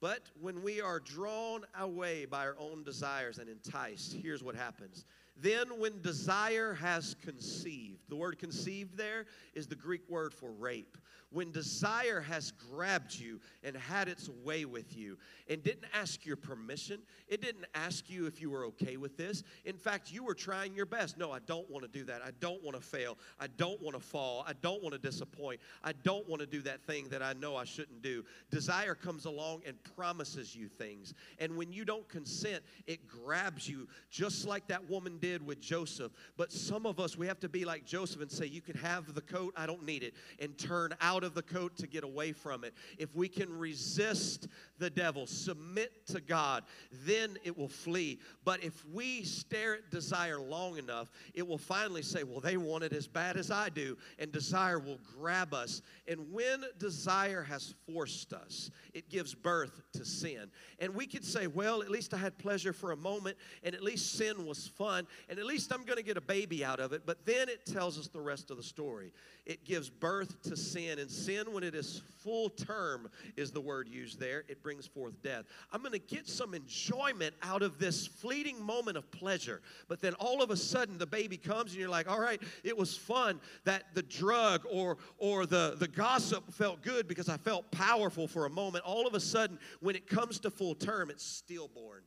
[0.00, 5.06] But when we are drawn away by our own desires and enticed, here's what happens.
[5.38, 10.96] Then, when desire has conceived, the word conceived there is the Greek word for rape
[11.30, 15.18] when desire has grabbed you and had its way with you
[15.48, 19.42] and didn't ask your permission, it didn't ask you if you were okay with this.
[19.64, 21.18] In fact, you were trying your best.
[21.18, 22.22] No, I don't want to do that.
[22.22, 23.18] I don't want to fail.
[23.40, 24.44] I don't want to fall.
[24.46, 25.60] I don't want to disappoint.
[25.82, 28.24] I don't want to do that thing that I know I shouldn't do.
[28.50, 31.12] Desire comes along and promises you things.
[31.38, 36.12] And when you don't consent, it grabs you just like that woman did with Joseph.
[36.36, 39.14] But some of us, we have to be like Joseph and say, You can have
[39.14, 42.04] the coat, I don't need it, and turn out out of the coat to get
[42.04, 42.74] away from it.
[42.98, 44.48] If we can resist
[44.78, 46.62] the devil, submit to God,
[47.04, 48.20] then it will flee.
[48.44, 52.84] But if we stare at desire long enough, it will finally say, Well, they want
[52.84, 53.96] it as bad as I do.
[54.18, 55.80] And desire will grab us.
[56.06, 60.50] And when desire has forced us, it gives birth to sin.
[60.78, 63.82] And we could say, Well, at least I had pleasure for a moment, and at
[63.82, 66.92] least sin was fun, and at least I'm going to get a baby out of
[66.92, 67.06] it.
[67.06, 69.14] But then it tells us the rest of the story.
[69.46, 70.98] It gives birth to sin.
[71.06, 74.42] And sin, when it is full term, is the word used there.
[74.48, 75.44] It brings forth death.
[75.70, 79.62] I'm going to get some enjoyment out of this fleeting moment of pleasure.
[79.86, 82.76] But then all of a sudden the baby comes and you're like, all right, it
[82.76, 87.70] was fun that the drug or or the, the gossip felt good because I felt
[87.70, 88.84] powerful for a moment.
[88.84, 92.02] All of a sudden, when it comes to full term, it's stillborn.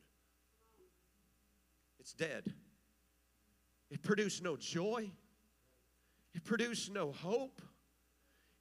[2.01, 2.53] It's dead.
[3.89, 5.09] It produced no joy.
[6.35, 7.61] It produced no hope.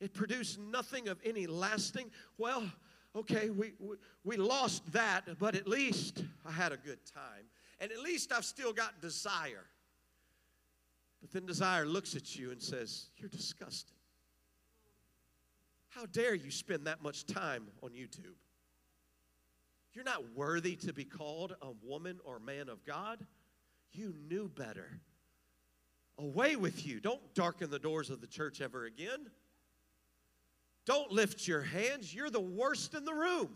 [0.00, 2.10] It produced nothing of any lasting.
[2.36, 2.70] Well,
[3.16, 7.44] okay, we, we, we lost that, but at least I had a good time.
[7.80, 9.64] And at least I've still got desire.
[11.20, 13.96] But then desire looks at you and says, You're disgusting.
[15.88, 18.36] How dare you spend that much time on YouTube?
[19.94, 23.26] You're not worthy to be called a woman or man of God.
[23.90, 25.00] You knew better.
[26.18, 27.00] Away with you.
[27.00, 29.30] Don't darken the doors of the church ever again.
[30.88, 32.14] Don't lift your hands.
[32.14, 33.50] You're the worst in the room.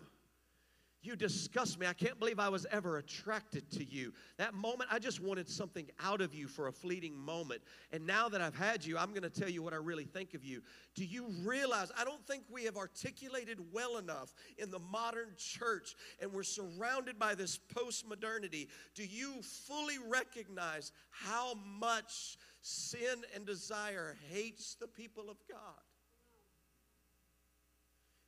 [1.01, 1.87] You disgust me.
[1.87, 4.13] I can't believe I was ever attracted to you.
[4.37, 7.63] That moment, I just wanted something out of you for a fleeting moment.
[7.91, 10.35] And now that I've had you, I'm going to tell you what I really think
[10.35, 10.61] of you.
[10.95, 11.91] Do you realize?
[11.99, 17.19] I don't think we have articulated well enough in the modern church, and we're surrounded
[17.19, 18.69] by this post modernity.
[18.95, 25.81] Do you fully recognize how much sin and desire hates the people of God?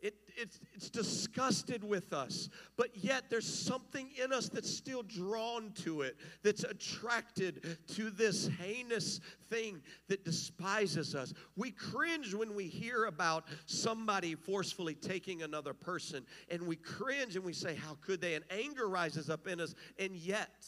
[0.04, 5.72] It, it's, it's disgusted with us, but yet there's something in us that's still drawn
[5.76, 11.32] to it, that's attracted to this heinous thing that despises us.
[11.56, 17.44] We cringe when we hear about somebody forcefully taking another person, and we cringe and
[17.44, 18.34] we say, How could they?
[18.34, 20.66] And anger rises up in us, and yet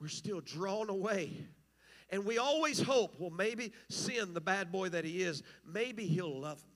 [0.00, 1.32] we're still drawn away.
[2.10, 6.40] And we always hope, well, maybe sin, the bad boy that he is, maybe he'll
[6.40, 6.62] love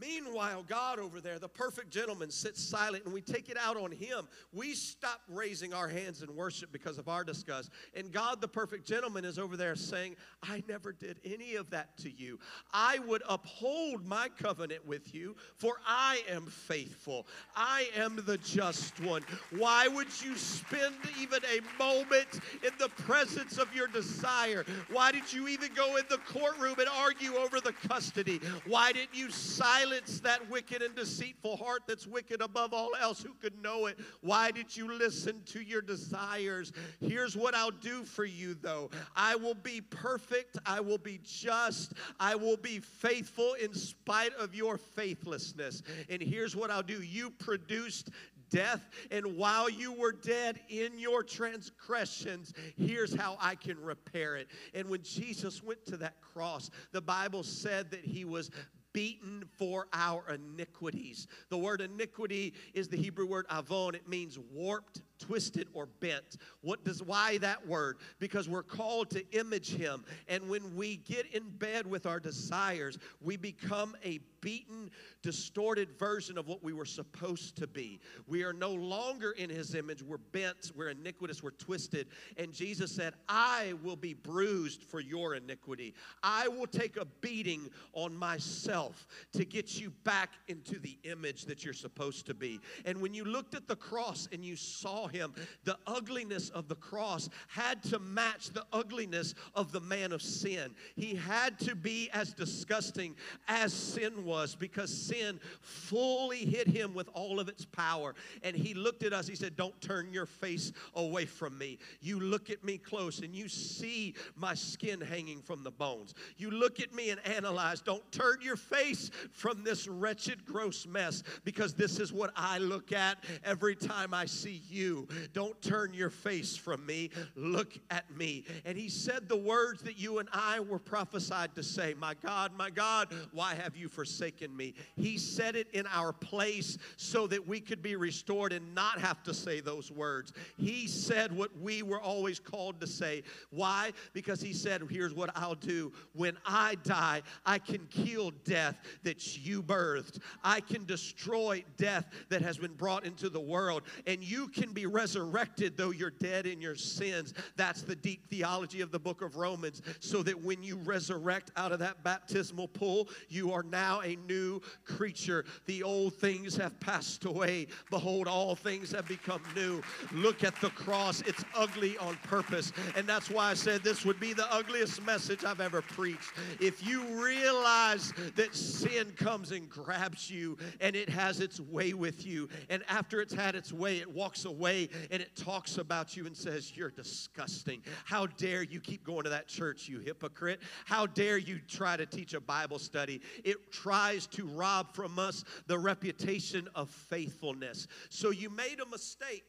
[0.00, 3.92] Meanwhile, God over there, the perfect gentleman, sits silent and we take it out on
[3.92, 4.26] him.
[4.52, 7.70] We stop raising our hands in worship because of our disgust.
[7.94, 11.96] And God, the perfect gentleman, is over there saying, I never did any of that
[11.98, 12.40] to you.
[12.72, 17.28] I would uphold my covenant with you, for I am faithful.
[17.54, 19.22] I am the just one.
[19.50, 24.64] Why would you spend even a moment in the presence of your desire?
[24.90, 28.40] Why did you even go in the courtroom and argue over the custody?
[28.66, 29.83] Why didn't you silence?
[29.84, 33.98] Silence that wicked and deceitful heart that's wicked above all else who could know it.
[34.20, 36.72] Why did you listen to your desires?
[37.00, 41.92] Here's what I'll do for you, though I will be perfect, I will be just,
[42.18, 45.82] I will be faithful in spite of your faithlessness.
[46.08, 48.10] And here's what I'll do you produced
[48.50, 48.88] death.
[49.10, 54.48] And while you were dead in your transgressions, here's how I can repair it.
[54.74, 58.50] And when Jesus went to that cross, the Bible said that he was
[58.94, 61.26] beaten for our iniquities.
[61.50, 63.94] The word iniquity is the Hebrew word avon.
[63.94, 66.36] It means warped, twisted, or bent.
[66.60, 67.98] What does why that word?
[68.18, 70.04] Because we're called to image him.
[70.28, 74.90] And when we get in bed with our desires, we become a beaten,
[75.22, 77.98] distorted version of what we were supposed to be.
[78.26, 80.02] We are no longer in his image.
[80.02, 82.08] We're bent, we're iniquitous, we're twisted.
[82.36, 85.94] And Jesus said, I will be bruised for your iniquity.
[86.22, 91.64] I will take a beating on myself to get you back into the image that
[91.64, 92.60] you're supposed to be.
[92.84, 95.34] And when you looked at the cross and you saw him,
[95.64, 100.74] the ugliness of the cross had to match the ugliness of the man of sin.
[100.96, 103.16] He had to be as disgusting
[103.48, 108.14] as sin was was because sin fully hit him with all of its power.
[108.42, 111.78] And he looked at us, he said, Don't turn your face away from me.
[112.00, 116.14] You look at me close and you see my skin hanging from the bones.
[116.36, 117.80] You look at me and analyze.
[117.80, 122.92] Don't turn your face from this wretched, gross mess because this is what I look
[122.92, 124.93] at every time I see you.
[125.32, 127.10] Don't turn your face from me.
[127.36, 128.44] Look at me.
[128.64, 132.52] And he said the words that you and I were prophesied to say My God,
[132.56, 134.04] my God, why have you forsaken?
[134.14, 134.74] forsaken me.
[134.96, 139.22] He said it in our place so that we could be restored and not have
[139.24, 140.32] to say those words.
[140.56, 143.22] He said what we were always called to say.
[143.50, 143.92] Why?
[144.12, 145.92] Because He said, Here's what I'll do.
[146.12, 152.42] When I die, I can kill death that you birthed, I can destroy death that
[152.42, 156.60] has been brought into the world, and you can be resurrected though you're dead in
[156.60, 157.34] your sins.
[157.56, 161.72] That's the deep theology of the book of Romans, so that when you resurrect out
[161.72, 165.44] of that baptismal pool, you are now a new creature.
[165.66, 167.66] The old things have passed away.
[167.90, 169.82] Behold, all things have become new.
[170.12, 171.20] Look at the cross.
[171.22, 172.72] It's ugly on purpose.
[172.96, 176.32] And that's why I said this would be the ugliest message I've ever preached.
[176.60, 182.26] If you realize that sin comes and grabs you and it has its way with
[182.26, 184.73] you, and after it's had its way, it walks away
[185.10, 187.82] and it talks about you and says, You're disgusting.
[188.04, 190.60] How dare you keep going to that church, you hypocrite?
[190.84, 193.20] How dare you try to teach a Bible study?
[193.44, 197.86] It tries to rob from us the reputation of faithfulness.
[198.10, 199.44] So you made a mistake.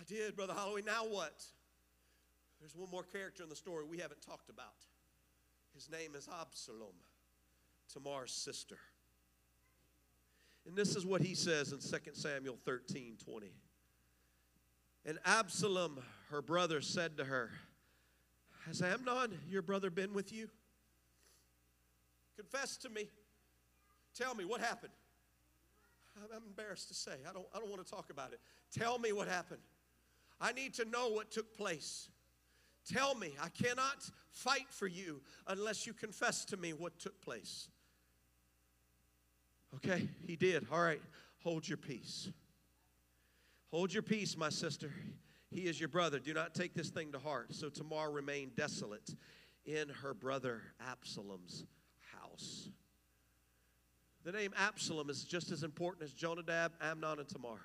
[0.00, 0.82] I did, Brother Holloway.
[0.82, 1.44] Now what?
[2.60, 4.86] There's one more character in the story we haven't talked about.
[5.74, 6.94] His name is Absalom,
[7.92, 8.78] Tamar's sister.
[10.66, 13.52] And this is what he says in 2 Samuel 13 20.
[15.04, 16.00] And Absalom,
[16.30, 17.50] her brother, said to her,
[18.66, 20.48] Has Amnon, your brother, been with you?
[22.36, 23.08] Confess to me.
[24.14, 24.92] Tell me what happened.
[26.16, 27.12] I'm embarrassed to say.
[27.28, 28.40] I don't, I don't want to talk about it.
[28.70, 29.62] Tell me what happened.
[30.40, 32.08] I need to know what took place.
[32.86, 33.34] Tell me.
[33.42, 37.68] I cannot fight for you unless you confess to me what took place.
[39.76, 40.66] Okay, he did.
[40.70, 41.00] All right,
[41.42, 42.28] hold your peace.
[43.70, 44.92] Hold your peace, my sister.
[45.50, 46.18] He is your brother.
[46.18, 47.54] Do not take this thing to heart.
[47.54, 49.14] So Tamar remained desolate
[49.64, 51.64] in her brother Absalom's
[52.20, 52.68] house.
[54.24, 57.60] The name Absalom is just as important as Jonadab, Amnon, and Tamar.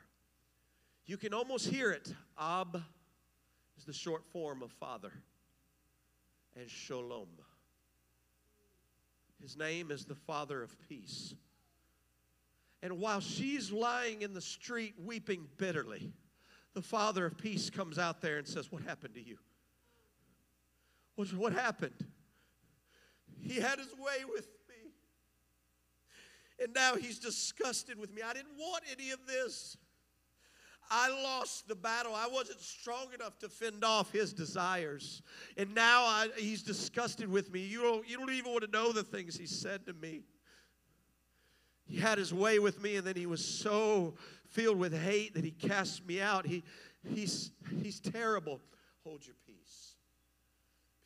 [1.05, 2.13] You can almost hear it.
[2.39, 2.81] Ab
[3.77, 5.11] is the short form of father,
[6.59, 7.27] and Shalom.
[9.41, 11.35] His name is the father of peace.
[12.81, 16.11] And while she's lying in the street weeping bitterly,
[16.73, 19.37] the Father of peace comes out there and says, What happened to you?
[21.15, 22.05] What, what happened?
[23.41, 24.91] He had his way with me.
[26.63, 28.21] And now he's disgusted with me.
[28.21, 29.77] I didn't want any of this.
[30.89, 32.13] I lost the battle.
[32.15, 35.21] I wasn't strong enough to fend off his desires.
[35.57, 37.59] And now I, he's disgusted with me.
[37.61, 40.21] You don't, you don't even want to know the things he said to me.
[41.87, 44.13] He had his way with me, and then he was so
[44.49, 46.45] filled with hate that he cast me out.
[46.45, 46.63] He,
[47.07, 48.59] he's, he's terrible.
[49.03, 49.93] Hold your peace.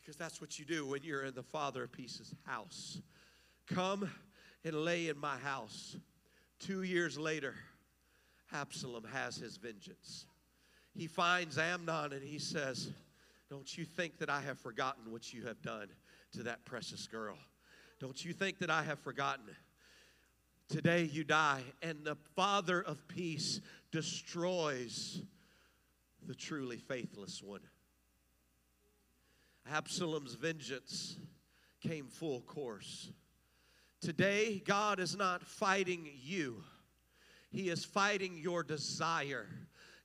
[0.01, 2.99] Because that's what you do when you're in the Father of Peace's house.
[3.67, 4.09] Come
[4.65, 5.95] and lay in my house.
[6.59, 7.55] Two years later,
[8.53, 10.25] Absalom has his vengeance.
[10.93, 12.91] He finds Amnon and he says,
[13.49, 15.88] Don't you think that I have forgotten what you have done
[16.34, 17.38] to that precious girl?
[17.99, 19.45] Don't you think that I have forgotten?
[20.72, 23.59] Today you die, and the Father of peace
[23.91, 25.22] destroys
[26.26, 27.59] the truly faithless one.
[29.69, 31.17] Absalom's vengeance
[31.82, 33.11] came full course.
[33.99, 36.63] Today, God is not fighting you,
[37.49, 39.47] He is fighting your desire.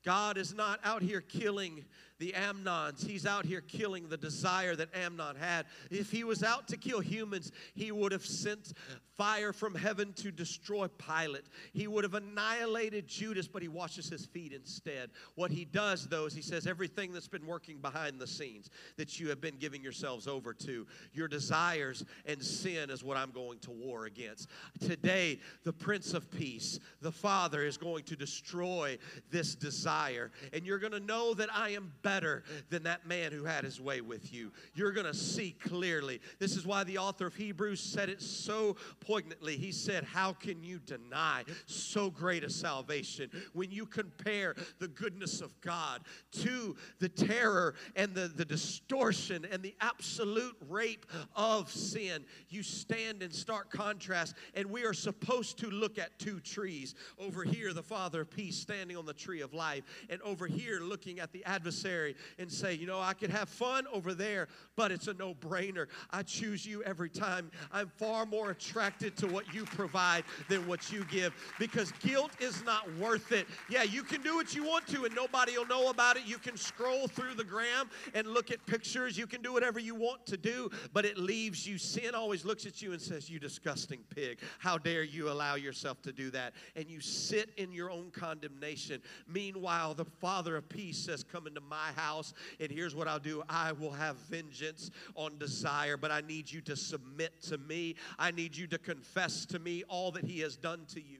[0.05, 1.85] God is not out here killing
[2.19, 3.07] the Amnons.
[3.07, 5.67] He's out here killing the desire that Amnon had.
[5.91, 8.73] If he was out to kill humans, he would have sent
[9.17, 11.45] fire from heaven to destroy Pilate.
[11.73, 15.11] He would have annihilated Judas, but he washes his feet instead.
[15.35, 19.19] What he does, though, is he says, Everything that's been working behind the scenes that
[19.19, 23.59] you have been giving yourselves over to, your desires and sin is what I'm going
[23.61, 24.49] to war against.
[24.81, 28.99] Today, the Prince of Peace, the Father, is going to destroy
[29.31, 30.31] this desire.
[30.53, 33.81] And you're going to know that I am better than that man who had his
[33.81, 34.53] way with you.
[34.75, 36.21] You're going to see clearly.
[36.39, 39.57] This is why the author of Hebrews said it so poignantly.
[39.57, 45.41] He said, How can you deny so great a salvation when you compare the goodness
[45.41, 46.03] of God
[46.43, 52.25] to the terror and the, the distortion and the absolute rape of sin?
[52.51, 56.95] You stand in stark contrast, and we are supposed to look at two trees.
[57.19, 60.79] Over here, the Father of peace standing on the tree of life, and over here,
[60.79, 61.96] looking at the adversary
[62.39, 65.87] and say, you know, I could have fun over there, but it's a no brainer.
[66.11, 67.51] I choose you every time.
[67.73, 72.65] I'm far more attracted to what you provide than what you give because guilt is
[72.65, 73.47] not worth it.
[73.69, 76.25] Yeah, you can do what you want to and nobody will know about it.
[76.27, 79.17] You can scroll through the gram and look at pictures.
[79.17, 81.79] You can do whatever you want to do, but it leaves you.
[81.79, 84.41] Sin always looks at you and says, You disgusting pig.
[84.59, 86.53] How dare you allow yourself to do that?
[86.75, 89.01] And you sit in your own condemnation.
[89.27, 93.19] Meanwhile, the Father of peace says, Come into my my house, and here's what I'll
[93.19, 97.97] do I will have vengeance on desire, but I need you to submit to me.
[98.19, 101.19] I need you to confess to me all that He has done to you.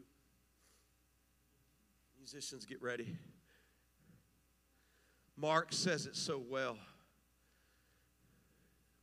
[2.19, 3.17] Musicians, get ready.
[5.37, 6.79] Mark says it so well.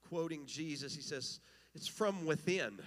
[0.09, 1.39] Quoting Jesus, he says,
[1.75, 2.79] It's from within.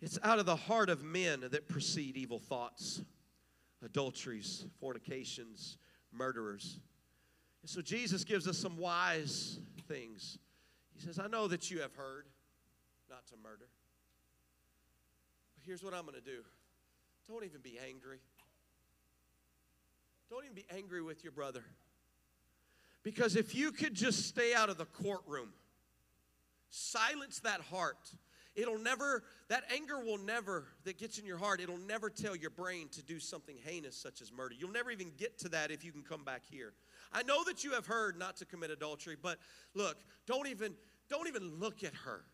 [0.00, 3.00] It's out of the heart of men that proceed evil thoughts,
[3.82, 5.78] adulteries, fornications,
[6.12, 6.78] murderers.
[7.64, 9.58] And so Jesus gives us some wise
[9.88, 10.38] things.
[10.94, 12.26] He says, I know that you have heard
[13.08, 13.70] not to murder.
[15.54, 16.42] But here's what I'm going to do
[17.26, 18.18] don't even be angry.
[20.28, 21.64] Don't even be angry with your brother.
[23.02, 25.48] Because if you could just stay out of the courtroom,
[26.68, 28.10] silence that heart,
[28.54, 32.50] it'll never, that anger will never, that gets in your heart, it'll never tell your
[32.50, 34.54] brain to do something heinous such as murder.
[34.58, 36.72] You'll never even get to that if you can come back here.
[37.12, 39.38] I know that you have heard not to commit adultery, but
[39.74, 39.96] look,
[40.26, 40.74] don't even
[41.08, 42.24] don't even look at her.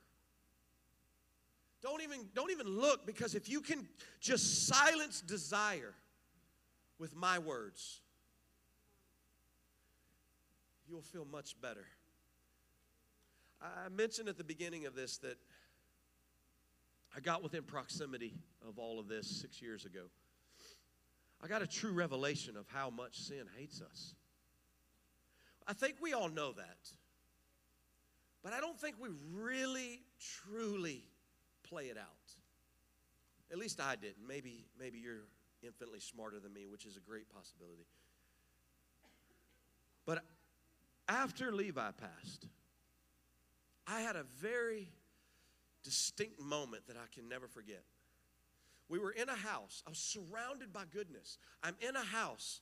[1.82, 3.88] Don't even don't even look because if you can
[4.20, 5.94] just silence desire
[6.98, 8.00] with my words,
[10.88, 11.86] you'll feel much better.
[13.62, 15.36] I mentioned at the beginning of this that
[17.16, 18.34] I got within proximity
[18.66, 20.02] of all of this six years ago.
[21.42, 24.14] I got a true revelation of how much sin hates us.
[25.66, 26.90] I think we all know that.
[28.42, 31.04] But I don't think we really, truly
[31.68, 32.06] play it out.
[33.52, 34.26] At least I didn't.
[34.26, 35.24] Maybe, maybe you're
[35.62, 37.86] infinitely smarter than me, which is a great possibility.
[40.06, 40.22] But
[41.08, 42.46] after Levi passed,
[43.86, 44.90] I had a very
[45.82, 47.82] distinct moment that I can never forget.
[48.88, 49.82] We were in a house.
[49.86, 51.38] I was surrounded by goodness.
[51.62, 52.60] I'm in a house,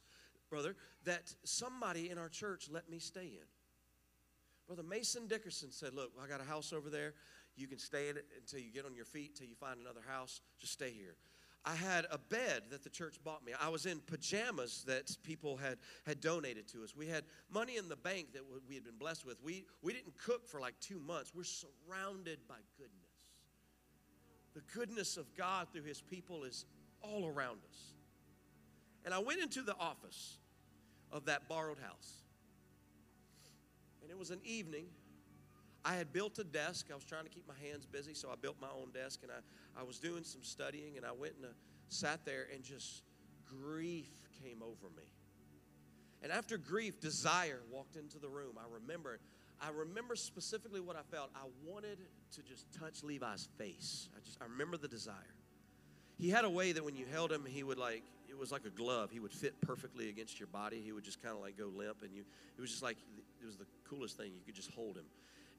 [0.50, 3.46] brother, that somebody in our church let me stay in.
[4.66, 7.14] Brother Mason Dickerson said, Look, I got a house over there.
[7.56, 10.02] You can stay in it until you get on your feet, until you find another
[10.06, 10.42] house.
[10.60, 11.16] Just stay here.
[11.64, 13.52] I had a bed that the church bought me.
[13.60, 16.94] I was in pajamas that people had, had donated to us.
[16.94, 19.42] We had money in the bank that we had been blessed with.
[19.42, 21.32] We, we didn't cook for like two months.
[21.34, 23.07] We're surrounded by goodness.
[24.59, 26.64] The goodness of God through His people is
[27.00, 27.92] all around us.
[29.04, 30.36] And I went into the office
[31.12, 32.24] of that borrowed house.
[34.02, 34.86] And it was an evening
[35.84, 36.86] I had built a desk.
[36.90, 39.30] I was trying to keep my hands busy, so I built my own desk and
[39.30, 41.48] I, I was doing some studying and I went and uh,
[41.88, 43.04] sat there and just
[43.46, 44.11] grief
[44.42, 45.04] came over me.
[46.20, 48.56] And after grief, desire walked into the room.
[48.59, 49.20] I remember
[49.61, 51.30] I remember specifically what I felt.
[51.34, 51.98] I wanted
[52.32, 54.09] to just touch Levi's face.
[54.16, 55.14] I just I remember the desire.
[56.16, 58.64] He had a way that when you held him, he would like it was like
[58.64, 59.11] a glove.
[59.11, 60.80] He would fit perfectly against your body.
[60.84, 62.24] He would just kind of like go limp, and you.
[62.56, 62.96] It was just like
[63.40, 64.32] it was the coolest thing.
[64.34, 65.06] You could just hold him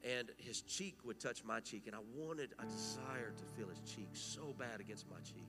[0.04, 3.80] and his cheek would touch my cheek, and I wanted, I desired to feel his
[3.80, 5.46] cheek so bad against my cheek.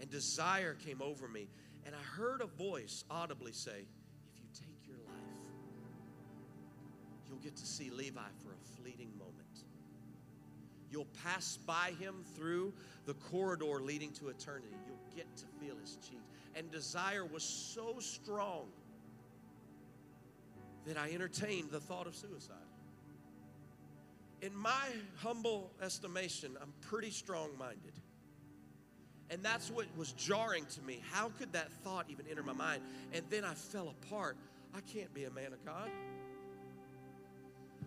[0.00, 1.48] And desire came over me,
[1.84, 3.86] and I heard a voice audibly say,
[7.38, 9.34] you'll get to see Levi for a fleeting moment.
[10.90, 12.72] You'll pass by him through
[13.06, 14.68] the corridor leading to eternity.
[14.86, 16.22] You'll get to feel his cheek.
[16.54, 18.68] And desire was so strong
[20.86, 22.56] that I entertained the thought of suicide
[24.40, 24.86] in my
[25.16, 27.92] humble estimation, I'm pretty strong minded.
[29.30, 31.02] And that's what was jarring to me.
[31.10, 32.82] How could that thought even enter my mind?
[33.12, 34.36] And then I fell apart.
[34.74, 35.90] I can't be a man of God.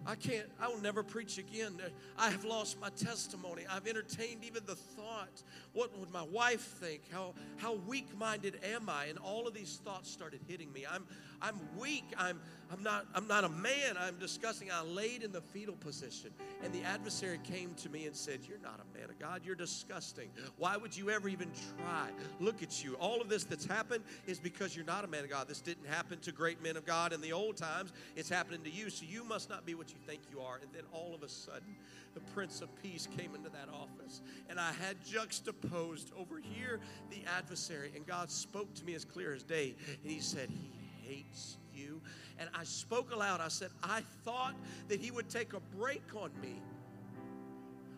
[0.06, 1.80] I can't, I will never preach again.
[2.18, 3.64] I have lost my testimony.
[3.70, 5.44] I've entertained even the thought.
[5.74, 7.02] What would my wife think?
[7.12, 9.06] How, how weak minded am I?
[9.06, 10.86] And all of these thoughts started hitting me.
[10.90, 11.06] I'm,
[11.42, 12.06] I'm weak.
[12.18, 12.40] I'm,
[12.72, 13.98] I'm, not, I'm not a man.
[14.00, 14.70] I'm disgusting.
[14.72, 16.32] I laid in the fetal position.
[16.64, 19.42] And the adversary came to me and said, You're not a man of God.
[19.44, 20.30] You're disgusting.
[20.58, 22.10] Why would you ever even try?
[22.40, 22.96] Look at you.
[22.96, 25.48] All of this that's happened is because you're not a man of God.
[25.48, 27.92] This didn't happen to great men of God in the old times.
[28.16, 28.90] It's happening to you.
[28.90, 30.60] So you must not be what you think you are.
[30.62, 31.76] And then all of a sudden,
[32.14, 34.22] the Prince of Peace came into that office.
[34.50, 36.80] And I had juxtaposed over here
[37.10, 37.92] the adversary.
[37.96, 39.76] And God spoke to me as clear as day.
[40.04, 40.81] And He said, He
[41.12, 42.02] hates you.
[42.40, 43.42] And I spoke aloud.
[43.42, 44.56] I said, I thought
[44.88, 46.62] that he would take a break on me.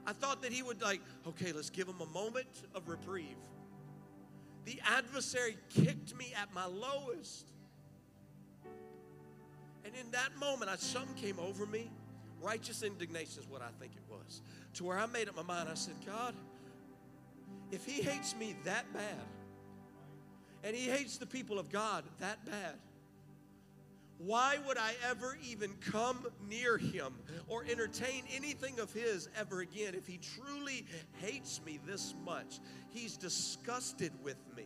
[0.06, 3.38] I thought that he would, like, okay, let's give him a moment of reprieve.
[4.66, 7.48] The adversary kicked me at my lowest.
[9.86, 11.90] And in that moment, I, something came over me.
[12.42, 14.42] Righteous indignation is what I think it was.
[14.76, 15.70] To where I made up my mind.
[15.70, 16.34] I said, God,
[17.72, 19.04] if he hates me that bad,
[20.66, 22.76] and he hates the people of God that bad,
[24.26, 27.14] why would I ever even come near him
[27.48, 30.86] or entertain anything of his ever again if he truly
[31.20, 32.60] hates me this much?
[32.90, 34.66] He's disgusted with me.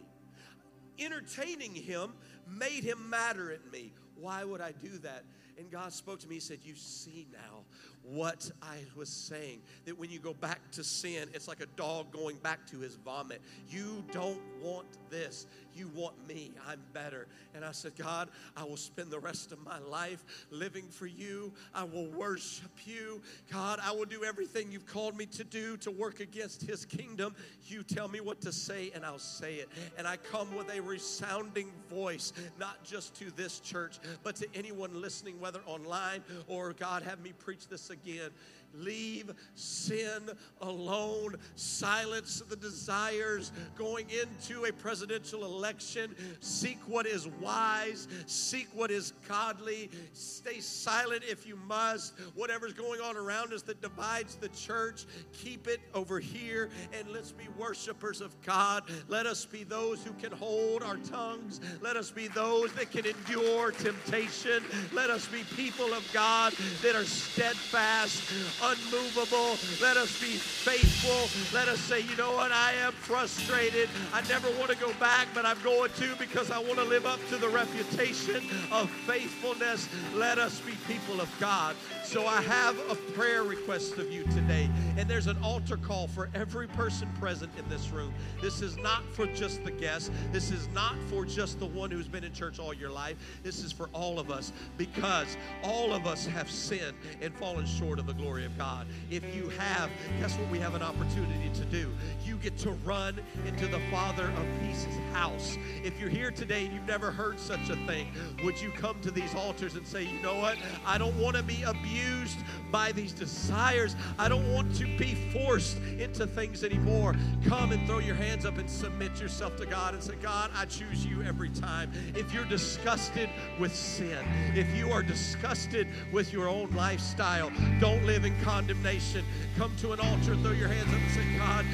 [1.00, 2.14] Entertaining him
[2.48, 3.94] made him matter at me.
[4.16, 5.24] Why would I do that?
[5.58, 6.36] And God spoke to me.
[6.36, 7.64] He said, You see now
[8.04, 9.62] what I was saying.
[9.86, 12.96] That when you go back to sin, it's like a dog going back to his
[12.96, 13.42] vomit.
[13.70, 15.48] You don't want this.
[15.78, 16.52] You want me.
[16.68, 17.28] I'm better.
[17.54, 21.54] And I said, God, I will spend the rest of my life living for you.
[21.74, 23.22] I will worship you.
[23.52, 27.36] God, I will do everything you've called me to do to work against his kingdom.
[27.68, 29.70] You tell me what to say, and I'll say it.
[29.98, 35.00] And I come with a resounding voice, not just to this church, but to anyone
[35.00, 38.32] listening, whether online or God, have me preach this again.
[38.74, 40.30] Leave sin
[40.62, 41.36] alone.
[41.56, 46.16] Silence the desires going into a presidential election.
[46.42, 48.08] Seek what is wise.
[48.26, 49.90] Seek what is godly.
[50.14, 52.14] Stay silent if you must.
[52.36, 57.32] Whatever's going on around us that divides the church, keep it over here and let's
[57.32, 58.84] be worshipers of God.
[59.08, 61.60] Let us be those who can hold our tongues.
[61.82, 64.64] Let us be those that can endure temptation.
[64.94, 68.22] Let us be people of God that are steadfast,
[68.62, 69.58] unmovable.
[69.82, 71.30] Let us be faithful.
[71.58, 72.52] Let us say, you know what?
[72.52, 73.90] I am frustrated.
[74.14, 77.06] I never want to go back, but I'm going to because I want to live
[77.06, 79.88] up to the reputation of faithfulness.
[80.16, 81.76] Let us be people of God.
[82.04, 84.70] So I have a prayer request of you today.
[84.98, 88.14] And there's an altar call for every person present in this room.
[88.42, 90.10] This is not for just the guests.
[90.32, 93.16] This is not for just the one who's been in church all your life.
[93.44, 98.00] This is for all of us because all of us have sinned and fallen short
[98.00, 98.88] of the glory of God.
[99.12, 101.94] If you have, guess what we have an opportunity to do?
[102.26, 105.58] You get to run into the Father of Peace's house.
[105.84, 108.08] If you're here today and you've never heard such a thing,
[108.44, 110.58] would you come to these altars and say, you know what?
[110.88, 112.40] I don't want to be abused
[112.72, 113.96] by these desires.
[114.18, 117.16] I don't want to be forced into things anymore.
[117.46, 120.66] Come and throw your hands up and submit yourself to God and say, God, I
[120.66, 121.92] choose you every time.
[122.16, 124.18] If you're disgusted with sin,
[124.56, 129.26] if you are disgusted with your own lifestyle, don't live in condemnation.
[129.58, 131.66] Come to an altar, throw your hands up and say, God,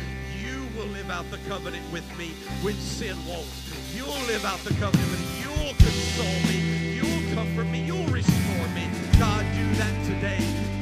[0.42, 2.30] you will live out the covenant with me
[2.62, 3.48] when sin won't.
[3.96, 5.42] You'll live out the covenant with me.
[5.42, 6.96] You'll console me.
[6.96, 7.86] You'll comfort me.
[7.86, 8.90] You'll restore me.
[9.20, 10.73] God, do that today.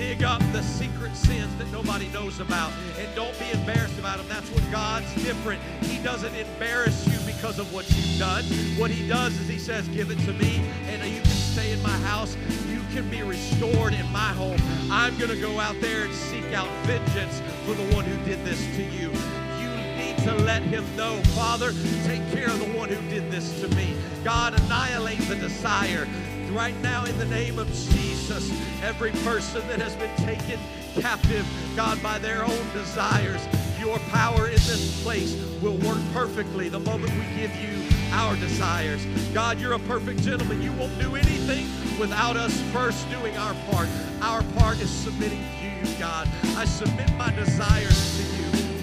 [0.00, 4.26] Dig up the secret sins that nobody knows about and don't be embarrassed about them.
[4.30, 5.60] That's what God's different.
[5.82, 8.42] He doesn't embarrass you because of what you've done.
[8.78, 11.82] What He does is He says, Give it to me, and you can stay in
[11.82, 12.34] my house.
[12.66, 14.56] You can be restored in my home.
[14.90, 18.42] I'm going to go out there and seek out vengeance for the one who did
[18.42, 19.12] this to you
[19.60, 21.72] You need to let him know, Father,
[22.06, 23.94] take care of the one who did this to me.
[24.24, 26.08] God, annihilate the desire.
[26.52, 28.50] Right now, in the name of Jesus,
[28.82, 30.58] every person that has been taken
[31.00, 31.46] captive,
[31.76, 33.40] God, by their own desires,
[33.78, 39.06] your power in this place will work perfectly the moment we give you our desires.
[39.32, 40.60] God, you're a perfect gentleman.
[40.60, 41.68] You won't do anything
[42.00, 43.88] without us first doing our part.
[44.20, 46.28] Our part is submitting to you, God.
[46.56, 48.40] I submit my desires to you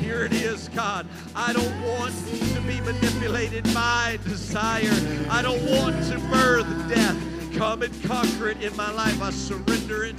[0.08, 1.06] here it is, God.
[1.36, 4.94] I don't want to be manipulated by desire.
[5.30, 7.37] I don't want to birth death.
[7.56, 9.22] Come and conquer it in my life.
[9.22, 10.16] I surrender it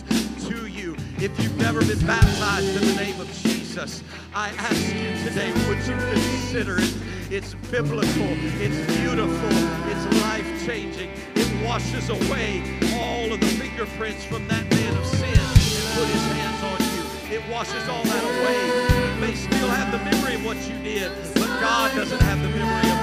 [0.48, 0.96] to you.
[1.18, 4.02] If you've never been baptized in the name of Jesus,
[4.34, 6.94] I ask you today, would you consider it?
[7.30, 8.28] It's biblical,
[8.60, 9.48] it's beautiful,
[9.90, 11.10] it's life changing.
[11.34, 12.62] It washes away
[12.94, 17.36] all of the fingerprints from that man of sin and put his hands on you.
[17.36, 21.12] It washes all that away You may still have the memory of what you did,
[21.34, 22.97] but God doesn't have the memory of.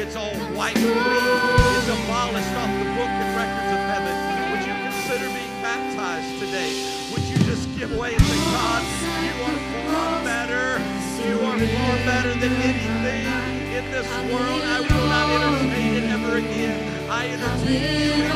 [0.00, 1.76] It's all white and clean.
[1.76, 4.16] It's abolished off the book and records of heaven.
[4.48, 6.72] Would you consider being baptized today?
[7.12, 8.82] Would you just give way and say, God,
[9.20, 9.60] you are
[9.92, 10.80] far better.
[11.28, 13.28] You are far better than anything
[13.76, 14.62] in this world.
[14.64, 17.10] I will not entertain it ever again.
[17.10, 18.32] I entertain you.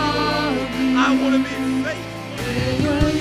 [1.00, 3.13] I want to be faithful.